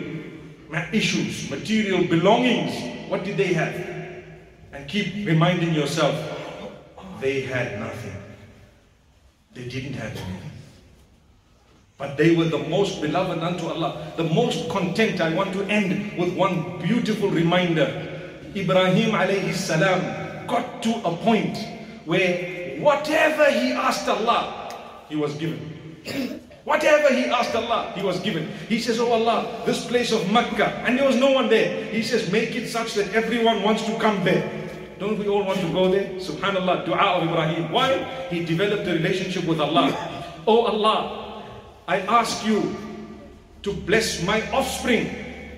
issues, 0.92 1.48
material 1.48 2.04
belongings? 2.04 3.10
What 3.10 3.24
did 3.24 3.38
they 3.38 3.54
have? 3.54 3.74
And 4.72 4.86
keep 4.86 5.26
reminding 5.26 5.72
yourself, 5.72 6.14
they 7.20 7.40
had 7.40 7.80
nothing. 7.80 8.16
They 9.54 9.66
didn't 9.66 9.94
have 9.94 10.12
anything. 10.12 10.57
But 11.98 12.16
they 12.16 12.36
were 12.36 12.44
the 12.44 12.58
most 12.58 13.02
beloved 13.02 13.40
unto 13.42 13.66
Allah, 13.66 14.12
the 14.16 14.22
most 14.24 14.68
content. 14.70 15.20
I 15.20 15.34
want 15.34 15.52
to 15.54 15.64
end 15.66 16.16
with 16.16 16.32
one 16.36 16.78
beautiful 16.78 17.28
reminder. 17.28 17.90
Ibrahim 18.54 19.10
alayhi 19.18 19.52
salam 19.52 20.46
got 20.46 20.80
to 20.84 20.94
a 21.04 21.10
point 21.16 21.58
where 22.06 22.78
whatever 22.78 23.50
he 23.50 23.72
asked 23.72 24.08
Allah, 24.08 24.72
he 25.08 25.16
was 25.16 25.34
given. 25.34 25.58
Whatever 26.68 27.14
he 27.14 27.24
asked 27.24 27.54
Allah, 27.54 27.92
he 27.96 28.02
was 28.04 28.20
given. 28.20 28.46
He 28.68 28.78
says, 28.78 29.00
Oh 29.00 29.10
Allah, 29.10 29.62
this 29.64 29.86
place 29.86 30.12
of 30.12 30.30
Mecca, 30.30 30.68
and 30.84 30.98
there 30.98 31.06
was 31.06 31.16
no 31.16 31.32
one 31.32 31.48
there. 31.48 31.84
He 31.86 32.02
says, 32.02 32.30
make 32.30 32.54
it 32.56 32.68
such 32.68 32.92
that 32.92 33.14
everyone 33.14 33.62
wants 33.62 33.86
to 33.86 33.98
come 33.98 34.22
there. 34.22 34.44
Don't 34.98 35.18
we 35.18 35.28
all 35.28 35.44
want 35.44 35.60
to 35.60 35.72
go 35.72 35.90
there? 35.90 36.04
Subhanallah, 36.20 36.84
dua 36.84 37.16
of 37.16 37.22
Ibrahim. 37.26 37.72
Why? 37.72 38.04
He 38.28 38.44
developed 38.44 38.86
a 38.86 38.92
relationship 38.92 39.44
with 39.46 39.60
Allah. 39.62 39.96
Oh 40.46 40.66
Allah, 40.66 41.27
I 41.88 42.00
ask 42.02 42.44
you 42.44 42.76
to 43.62 43.72
bless 43.72 44.22
my 44.22 44.44
offspring, 44.52 45.08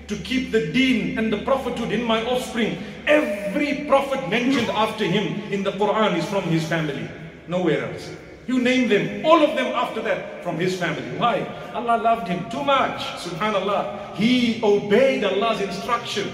to 0.07 0.15
keep 0.15 0.53
the 0.53 0.71
deen 0.71 1.19
and 1.19 1.31
the 1.31 1.39
prophethood 1.39 1.91
in 1.91 2.03
my 2.03 2.23
offspring. 2.23 2.77
Every 3.05 3.83
prophet 3.83 4.29
mentioned 4.29 4.69
after 4.69 5.03
him 5.03 5.43
in 5.51 5.61
the 5.61 5.73
Quran 5.73 6.17
is 6.17 6.23
from 6.29 6.43
his 6.43 6.65
family, 6.65 7.05
nowhere 7.49 7.91
else. 7.91 8.15
You 8.47 8.61
name 8.61 8.87
them, 8.87 9.25
all 9.25 9.43
of 9.43 9.57
them 9.57 9.75
after 9.75 10.01
that 10.03 10.41
from 10.41 10.57
his 10.57 10.79
family. 10.79 11.03
Why? 11.19 11.45
Allah 11.73 12.01
loved 12.01 12.29
him 12.29 12.49
too 12.49 12.63
much. 12.63 13.01
Subhanallah. 13.19 14.15
He 14.15 14.61
obeyed 14.63 15.25
Allah's 15.25 15.59
instruction. 15.59 16.31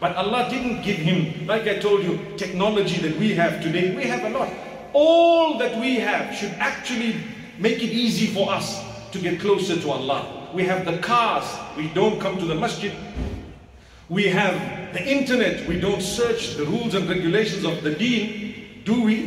But 0.00 0.16
Allah 0.16 0.48
didn't 0.50 0.82
give 0.82 0.98
him, 0.98 1.46
like 1.46 1.68
I 1.68 1.78
told 1.78 2.02
you, 2.02 2.18
technology 2.36 2.98
that 2.98 3.16
we 3.16 3.34
have 3.34 3.62
today. 3.62 3.94
We 3.94 4.02
have 4.10 4.24
a 4.24 4.30
lot. 4.36 4.50
All 4.92 5.56
that 5.58 5.78
we 5.78 5.96
have 5.96 6.34
should 6.34 6.52
actually 6.58 7.14
make 7.58 7.76
it 7.76 7.94
easy 7.94 8.26
for 8.26 8.50
us 8.50 8.85
to 9.16 9.22
get 9.22 9.40
closer 9.40 9.80
to 9.80 9.90
Allah. 9.90 10.48
We 10.52 10.64
have 10.64 10.84
the 10.84 10.98
cars, 10.98 11.44
we 11.76 11.88
don't 11.88 12.20
come 12.20 12.38
to 12.38 12.44
the 12.44 12.54
masjid. 12.54 12.92
We 14.08 14.24
have 14.28 14.92
the 14.92 15.04
internet, 15.04 15.66
we 15.66 15.80
don't 15.80 16.02
search 16.02 16.54
the 16.54 16.64
rules 16.64 16.94
and 16.94 17.08
regulations 17.08 17.64
of 17.64 17.82
the 17.82 17.94
deen, 17.94 18.82
do 18.84 19.02
we? 19.02 19.24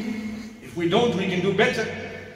If 0.63 0.77
we 0.77 0.87
don't, 0.87 1.15
we 1.15 1.27
can 1.27 1.41
do 1.41 1.53
better. 1.53 1.85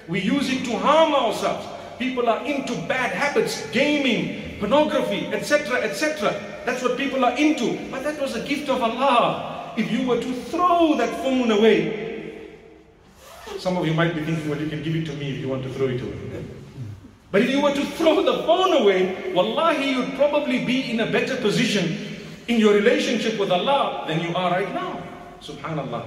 We 0.07 0.19
use 0.19 0.49
it 0.49 0.65
to 0.65 0.77
harm 0.77 1.13
ourselves. 1.13 1.67
People 1.99 2.27
are 2.27 2.43
into 2.45 2.73
bad 2.87 3.11
habits, 3.11 3.69
gaming, 3.71 4.59
pornography, 4.59 5.27
etc., 5.27 5.81
etc. 5.81 6.33
That's 6.65 6.81
what 6.81 6.97
people 6.97 7.23
are 7.23 7.37
into. 7.37 7.79
But 7.89 8.03
that 8.03 8.19
was 8.19 8.35
a 8.35 8.45
gift 8.45 8.69
of 8.69 8.81
Allah. 8.81 9.73
If 9.77 9.91
you 9.91 10.07
were 10.07 10.19
to 10.19 10.33
throw 10.33 10.95
that 10.97 11.09
phone 11.21 11.51
away, 11.51 12.57
some 13.59 13.77
of 13.77 13.87
you 13.87 13.93
might 13.93 14.15
be 14.15 14.21
thinking, 14.23 14.49
well, 14.49 14.59
you 14.59 14.69
can 14.69 14.83
give 14.83 14.95
it 14.95 15.05
to 15.05 15.13
me 15.13 15.31
if 15.31 15.37
you 15.37 15.47
want 15.47 15.63
to 15.63 15.69
throw 15.69 15.87
it 15.87 16.01
away. 16.01 16.43
But 17.33 17.41
if 17.41 17.49
you 17.49 17.61
were 17.61 17.73
to 17.73 17.83
throw 17.97 18.21
the 18.21 18.43
phone 18.43 18.73
away, 18.83 19.33
wallahi, 19.33 19.89
you'd 19.89 20.13
probably 20.13 20.63
be 20.63 20.91
in 20.91 20.99
a 20.99 21.11
better 21.11 21.35
position 21.37 21.97
in 22.47 22.59
your 22.59 22.75
relationship 22.75 23.39
with 23.39 23.49
Allah 23.49 24.05
than 24.07 24.21
you 24.21 24.35
are 24.35 24.51
right 24.51 24.71
now. 24.71 25.01
Subhanallah. 25.41 26.05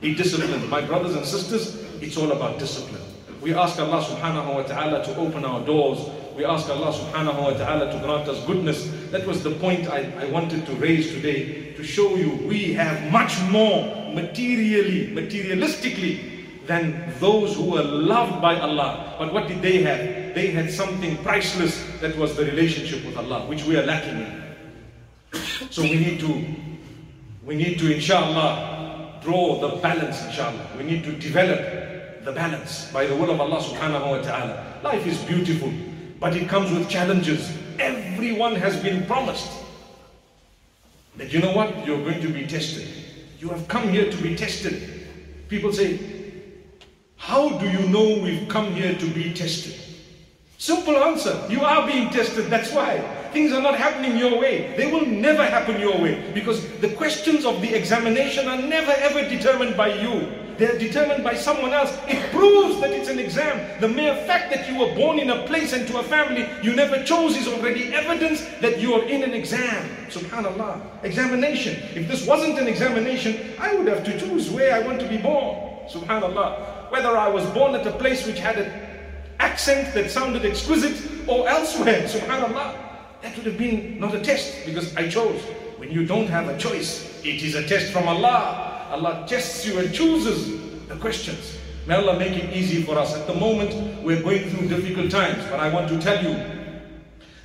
Be 0.00 0.16
disciplined. 0.16 0.68
My 0.68 0.80
brothers 0.80 1.14
and 1.14 1.24
sisters, 1.24 1.86
it's 2.02 2.16
all 2.16 2.32
about 2.32 2.58
discipline. 2.58 3.00
We 3.40 3.54
ask 3.54 3.78
Allah 3.78 4.02
subhanahu 4.02 4.52
wa 4.52 4.62
ta'ala 4.64 5.04
to 5.04 5.16
open 5.18 5.44
our 5.44 5.64
doors. 5.64 6.00
We 6.34 6.44
ask 6.44 6.68
Allah 6.68 6.90
subhanahu 6.90 7.40
wa 7.40 7.52
ta'ala 7.52 7.92
to 7.92 7.98
grant 8.04 8.26
us 8.26 8.44
goodness. 8.44 8.90
That 9.12 9.24
was 9.28 9.44
the 9.44 9.52
point 9.62 9.86
I, 9.86 10.10
I 10.18 10.24
wanted 10.26 10.66
to 10.66 10.72
raise 10.72 11.12
today 11.14 11.72
to 11.74 11.84
show 11.84 12.16
you 12.16 12.30
we 12.50 12.72
have 12.72 13.12
much 13.12 13.38
more 13.42 13.86
materially, 14.12 15.14
materialistically 15.14 16.66
than 16.66 17.14
those 17.20 17.54
who 17.54 17.70
were 17.70 17.84
loved 17.84 18.42
by 18.42 18.58
Allah. 18.58 19.14
But 19.20 19.32
what 19.32 19.46
did 19.46 19.62
they 19.62 19.82
have? 19.82 20.27
They 20.38 20.52
had 20.52 20.70
something 20.70 21.16
priceless 21.24 21.84
that 22.00 22.16
was 22.16 22.36
the 22.36 22.44
relationship 22.44 23.04
with 23.04 23.16
Allah, 23.16 23.44
which 23.46 23.64
we 23.64 23.76
are 23.76 23.82
lacking 23.82 24.18
in. 24.18 24.42
So 25.68 25.82
we 25.82 25.96
need 25.96 26.20
to, 26.20 26.28
we 27.44 27.56
need 27.56 27.80
to, 27.80 27.92
inshallah, 27.92 29.18
draw 29.20 29.58
the 29.58 29.82
balance, 29.82 30.24
inshallah. 30.26 30.64
We 30.78 30.84
need 30.84 31.02
to 31.02 31.12
develop 31.18 31.58
the 32.24 32.30
balance 32.30 32.88
by 32.92 33.06
the 33.06 33.16
will 33.16 33.32
of 33.32 33.40
Allah 33.40 33.58
subhanahu 33.60 34.10
wa 34.10 34.22
ta'ala. 34.22 34.78
Life 34.84 35.08
is 35.08 35.18
beautiful, 35.24 35.72
but 36.20 36.36
it 36.36 36.48
comes 36.48 36.70
with 36.70 36.88
challenges. 36.88 37.50
Everyone 37.80 38.54
has 38.54 38.80
been 38.80 39.06
promised 39.06 39.50
that 41.16 41.32
you 41.32 41.40
know 41.40 41.50
what? 41.52 41.84
You're 41.84 42.04
going 42.04 42.22
to 42.22 42.28
be 42.28 42.46
tested. 42.46 42.86
You 43.40 43.48
have 43.48 43.66
come 43.66 43.88
here 43.88 44.08
to 44.08 44.16
be 44.22 44.36
tested. 44.36 45.08
People 45.48 45.72
say, 45.72 45.98
how 47.16 47.58
do 47.58 47.68
you 47.68 47.88
know 47.88 48.22
we've 48.22 48.48
come 48.48 48.72
here 48.72 48.94
to 48.94 49.06
be 49.10 49.34
tested? 49.34 49.87
Simple 50.60 50.96
answer. 50.96 51.40
You 51.48 51.60
are 51.60 51.86
being 51.86 52.10
tested, 52.10 52.46
that's 52.46 52.72
why. 52.72 52.98
Things 53.32 53.52
are 53.52 53.62
not 53.62 53.76
happening 53.76 54.18
your 54.18 54.40
way. 54.40 54.74
They 54.76 54.90
will 54.90 55.06
never 55.06 55.44
happen 55.44 55.80
your 55.80 55.96
way 56.00 56.32
because 56.34 56.66
the 56.80 56.88
questions 56.94 57.44
of 57.44 57.62
the 57.62 57.72
examination 57.72 58.48
are 58.48 58.60
never 58.60 58.90
ever 58.90 59.28
determined 59.28 59.76
by 59.76 59.94
you. 59.94 60.26
They're 60.58 60.76
determined 60.76 61.22
by 61.22 61.34
someone 61.34 61.72
else. 61.72 61.96
It 62.08 62.32
proves 62.32 62.80
that 62.80 62.90
it's 62.90 63.08
an 63.08 63.20
exam. 63.20 63.80
The 63.80 63.86
mere 63.86 64.16
fact 64.26 64.52
that 64.52 64.68
you 64.68 64.80
were 64.80 64.92
born 64.96 65.20
in 65.20 65.30
a 65.30 65.46
place 65.46 65.72
and 65.72 65.86
to 65.86 66.00
a 66.00 66.02
family 66.02 66.48
you 66.60 66.74
never 66.74 67.04
chose 67.04 67.36
is 67.36 67.46
already 67.46 67.94
evidence 67.94 68.44
that 68.60 68.80
you 68.80 68.94
are 68.94 69.04
in 69.04 69.22
an 69.22 69.34
exam. 69.34 69.88
Subhanallah. 70.08 71.04
Examination. 71.04 71.80
If 71.94 72.08
this 72.08 72.26
wasn't 72.26 72.58
an 72.58 72.66
examination, 72.66 73.54
I 73.60 73.76
would 73.76 73.86
have 73.86 74.02
to 74.02 74.18
choose 74.18 74.50
where 74.50 74.74
I 74.74 74.80
want 74.80 74.98
to 74.98 75.08
be 75.08 75.18
born. 75.18 75.54
Subhanallah. 75.86 76.90
Whether 76.90 77.16
I 77.16 77.28
was 77.28 77.44
born 77.50 77.74
at 77.74 77.86
a 77.86 77.92
place 77.92 78.26
which 78.26 78.38
had 78.38 78.58
an 78.58 78.77
accent 79.58 79.92
that 79.92 80.08
sounded 80.08 80.44
exquisite 80.44 81.28
or 81.28 81.48
elsewhere. 81.48 82.02
Subhanallah. 82.02 82.76
That 83.22 83.36
would 83.36 83.44
have 83.46 83.58
been 83.58 83.98
not 83.98 84.14
a 84.14 84.20
test 84.20 84.64
because 84.64 84.94
I 84.94 85.08
chose. 85.08 85.42
When 85.78 85.90
you 85.90 86.06
don't 86.06 86.28
have 86.28 86.48
a 86.48 86.56
choice, 86.56 87.20
it 87.24 87.42
is 87.42 87.56
a 87.56 87.66
test 87.66 87.90
from 87.92 88.06
Allah. 88.06 88.86
Allah 88.92 89.26
tests 89.28 89.66
you 89.66 89.80
and 89.80 89.92
chooses 89.92 90.86
the 90.86 90.94
questions. 90.94 91.58
May 91.88 91.96
Allah 91.96 92.16
make 92.16 92.34
it 92.34 92.54
easy 92.54 92.84
for 92.84 92.96
us. 92.96 93.16
At 93.16 93.26
the 93.26 93.34
moment, 93.34 93.74
we're 94.04 94.22
going 94.22 94.48
through 94.48 94.68
difficult 94.68 95.10
times, 95.10 95.42
but 95.50 95.58
I 95.58 95.74
want 95.74 95.88
to 95.88 95.98
tell 95.98 96.22
you, 96.22 96.38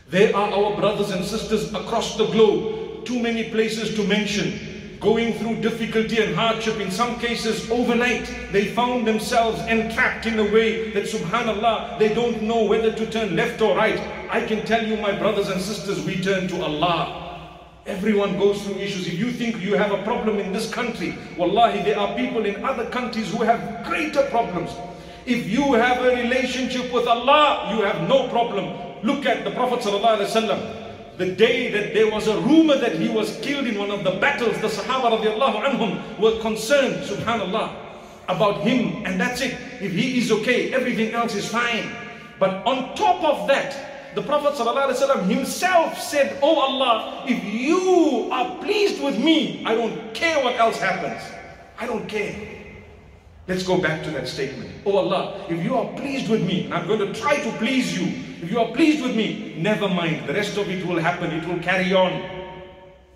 there 0.09 0.35
are 0.35 0.51
our 0.53 0.77
brothers 0.77 1.09
and 1.09 1.25
sisters 1.25 1.73
across 1.73 2.15
the 2.15 2.27
globe, 2.27 3.05
too 3.05 3.19
many 3.19 3.49
places 3.49 3.95
to 3.95 4.05
mention, 4.05 4.59
going 5.03 5.33
through 5.33 5.57
difficulty 5.57 6.23
and 6.23 6.33
hardship, 6.33 6.79
in 6.79 6.89
some 6.89 7.19
cases 7.19 7.69
overnight, 7.69 8.33
they 8.53 8.67
found 8.67 9.05
themselves 9.05 9.59
entrapped 9.67 10.25
in 10.25 10.39
a 10.39 10.43
way 10.43 10.91
that 10.91 11.03
subhanallah, 11.03 11.99
they 11.99 12.13
don't 12.13 12.41
know 12.41 12.63
whether 12.63 12.91
to 12.91 13.05
turn 13.11 13.35
left 13.35 13.61
or 13.61 13.75
right. 13.75 13.99
I 14.31 14.45
can 14.45 14.65
tell 14.65 14.87
you, 14.87 14.95
my 14.97 15.11
brothers 15.11 15.49
and 15.49 15.61
sisters, 15.61 16.03
we 16.05 16.21
turn 16.21 16.47
to 16.47 16.63
Allah. 16.63 17.49
Everyone 17.85 18.37
goes 18.39 18.63
through 18.63 18.75
issues. 18.75 19.05
If 19.07 19.15
you 19.15 19.29
think 19.29 19.61
you 19.61 19.75
have 19.75 19.91
a 19.91 20.01
problem 20.03 20.39
in 20.39 20.53
this 20.53 20.73
country, 20.73 21.17
wallahi, 21.37 21.83
there 21.83 21.99
are 21.99 22.15
people 22.15 22.45
in 22.45 22.63
other 22.63 22.89
countries 22.89 23.29
who 23.29 23.43
have 23.43 23.85
greater 23.85 24.23
problems. 24.29 24.71
If 25.25 25.49
you 25.49 25.73
have 25.73 26.01
a 26.01 26.15
relationship 26.15 26.93
with 26.93 27.07
Allah, 27.07 27.75
you 27.75 27.83
have 27.83 28.07
no 28.07 28.29
problem. 28.29 28.73
Look 29.03 29.25
at 29.25 29.43
the 29.43 29.51
Prophet 29.51 29.79
ﷺ 29.79 30.82
the 31.17 31.31
day 31.35 31.71
that 31.71 31.93
there 31.93 32.09
was 32.09 32.27
a 32.27 32.39
rumor 32.41 32.75
that 32.77 32.95
he 32.99 33.09
was 33.09 33.37
killed 33.41 33.67
in 33.67 33.77
one 33.77 33.91
of 33.91 34.03
the 34.03 34.11
battles, 34.19 34.59
the 34.61 34.67
Sahaba 34.67 35.19
anhum 35.21 36.19
were 36.19 36.39
concerned, 36.41 36.95
subhanallah, 37.03 37.75
about 38.29 38.61
him 38.61 39.05
and 39.05 39.19
that's 39.19 39.41
it. 39.41 39.55
If 39.81 39.91
he 39.91 40.17
is 40.19 40.31
okay, 40.31 40.73
everything 40.73 41.13
else 41.13 41.35
is 41.35 41.47
fine. 41.47 41.91
But 42.39 42.65
on 42.65 42.95
top 42.95 43.23
of 43.23 43.47
that, 43.47 44.15
the 44.15 44.21
Prophet 44.21 44.53
ﷺ 44.53 45.27
himself 45.27 45.99
said, 45.99 46.37
Oh 46.41 46.59
Allah, 46.59 47.25
if 47.27 47.43
you 47.43 48.29
are 48.31 48.55
pleased 48.63 49.03
with 49.03 49.17
me, 49.17 49.63
I 49.65 49.75
don't 49.75 50.13
care 50.13 50.43
what 50.43 50.55
else 50.57 50.79
happens. 50.79 51.21
I 51.79 51.87
don't 51.87 52.07
care. 52.07 52.52
Let's 53.48 53.62
go 53.62 53.80
back 53.80 54.04
to 54.04 54.10
that 54.10 54.28
statement. 54.28 54.70
Oh 54.84 54.98
Allah, 54.98 55.46
if 55.48 55.64
you 55.64 55.74
are 55.76 55.86
pleased 55.96 56.28
with 56.28 56.42
me, 56.42 56.70
I'm 56.70 56.86
going 56.86 57.00
to 57.00 57.18
try 57.18 57.36
to 57.40 57.50
please 57.52 57.98
you. 57.98 58.06
If 58.42 58.50
you 58.50 58.60
are 58.60 58.70
pleased 58.72 59.02
with 59.02 59.16
me, 59.16 59.54
never 59.56 59.88
mind. 59.88 60.28
The 60.28 60.34
rest 60.34 60.58
of 60.58 60.68
it 60.68 60.86
will 60.86 60.98
happen. 60.98 61.30
It 61.32 61.46
will 61.48 61.58
carry 61.60 61.94
on. 61.94 62.36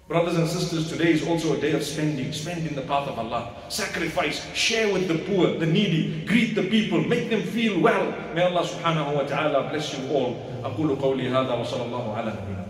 Brothers 0.08 0.36
and 0.36 0.48
sisters, 0.48 0.88
today 0.90 1.12
is 1.12 1.26
also 1.26 1.56
a 1.56 1.60
day 1.60 1.72
of 1.72 1.82
spending. 1.84 2.32
Spend 2.32 2.66
in 2.66 2.74
the 2.74 2.82
path 2.82 3.08
of 3.08 3.18
Allah. 3.18 3.54
Sacrifice. 3.68 4.44
Share 4.54 4.92
with 4.92 5.06
the 5.06 5.18
poor, 5.18 5.54
the 5.58 5.66
needy. 5.66 6.24
Greet 6.24 6.54
the 6.54 6.64
people. 6.64 7.00
Make 7.00 7.28
them 7.28 7.42
feel 7.42 7.78
well. 7.78 8.10
May 8.34 8.42
Allah 8.42 8.66
subhanahu 8.66 9.14
wa 9.14 9.22
ta'ala 9.22 9.68
bless 9.70 9.96
you 9.96 10.08
all. 10.08 10.34
أقول 10.64 10.96
قولي 10.96 11.28
هذا 11.28 11.52
وصلى 11.52 11.84
الله 11.84 12.14
على 12.16 12.30
نبينا 12.32 12.65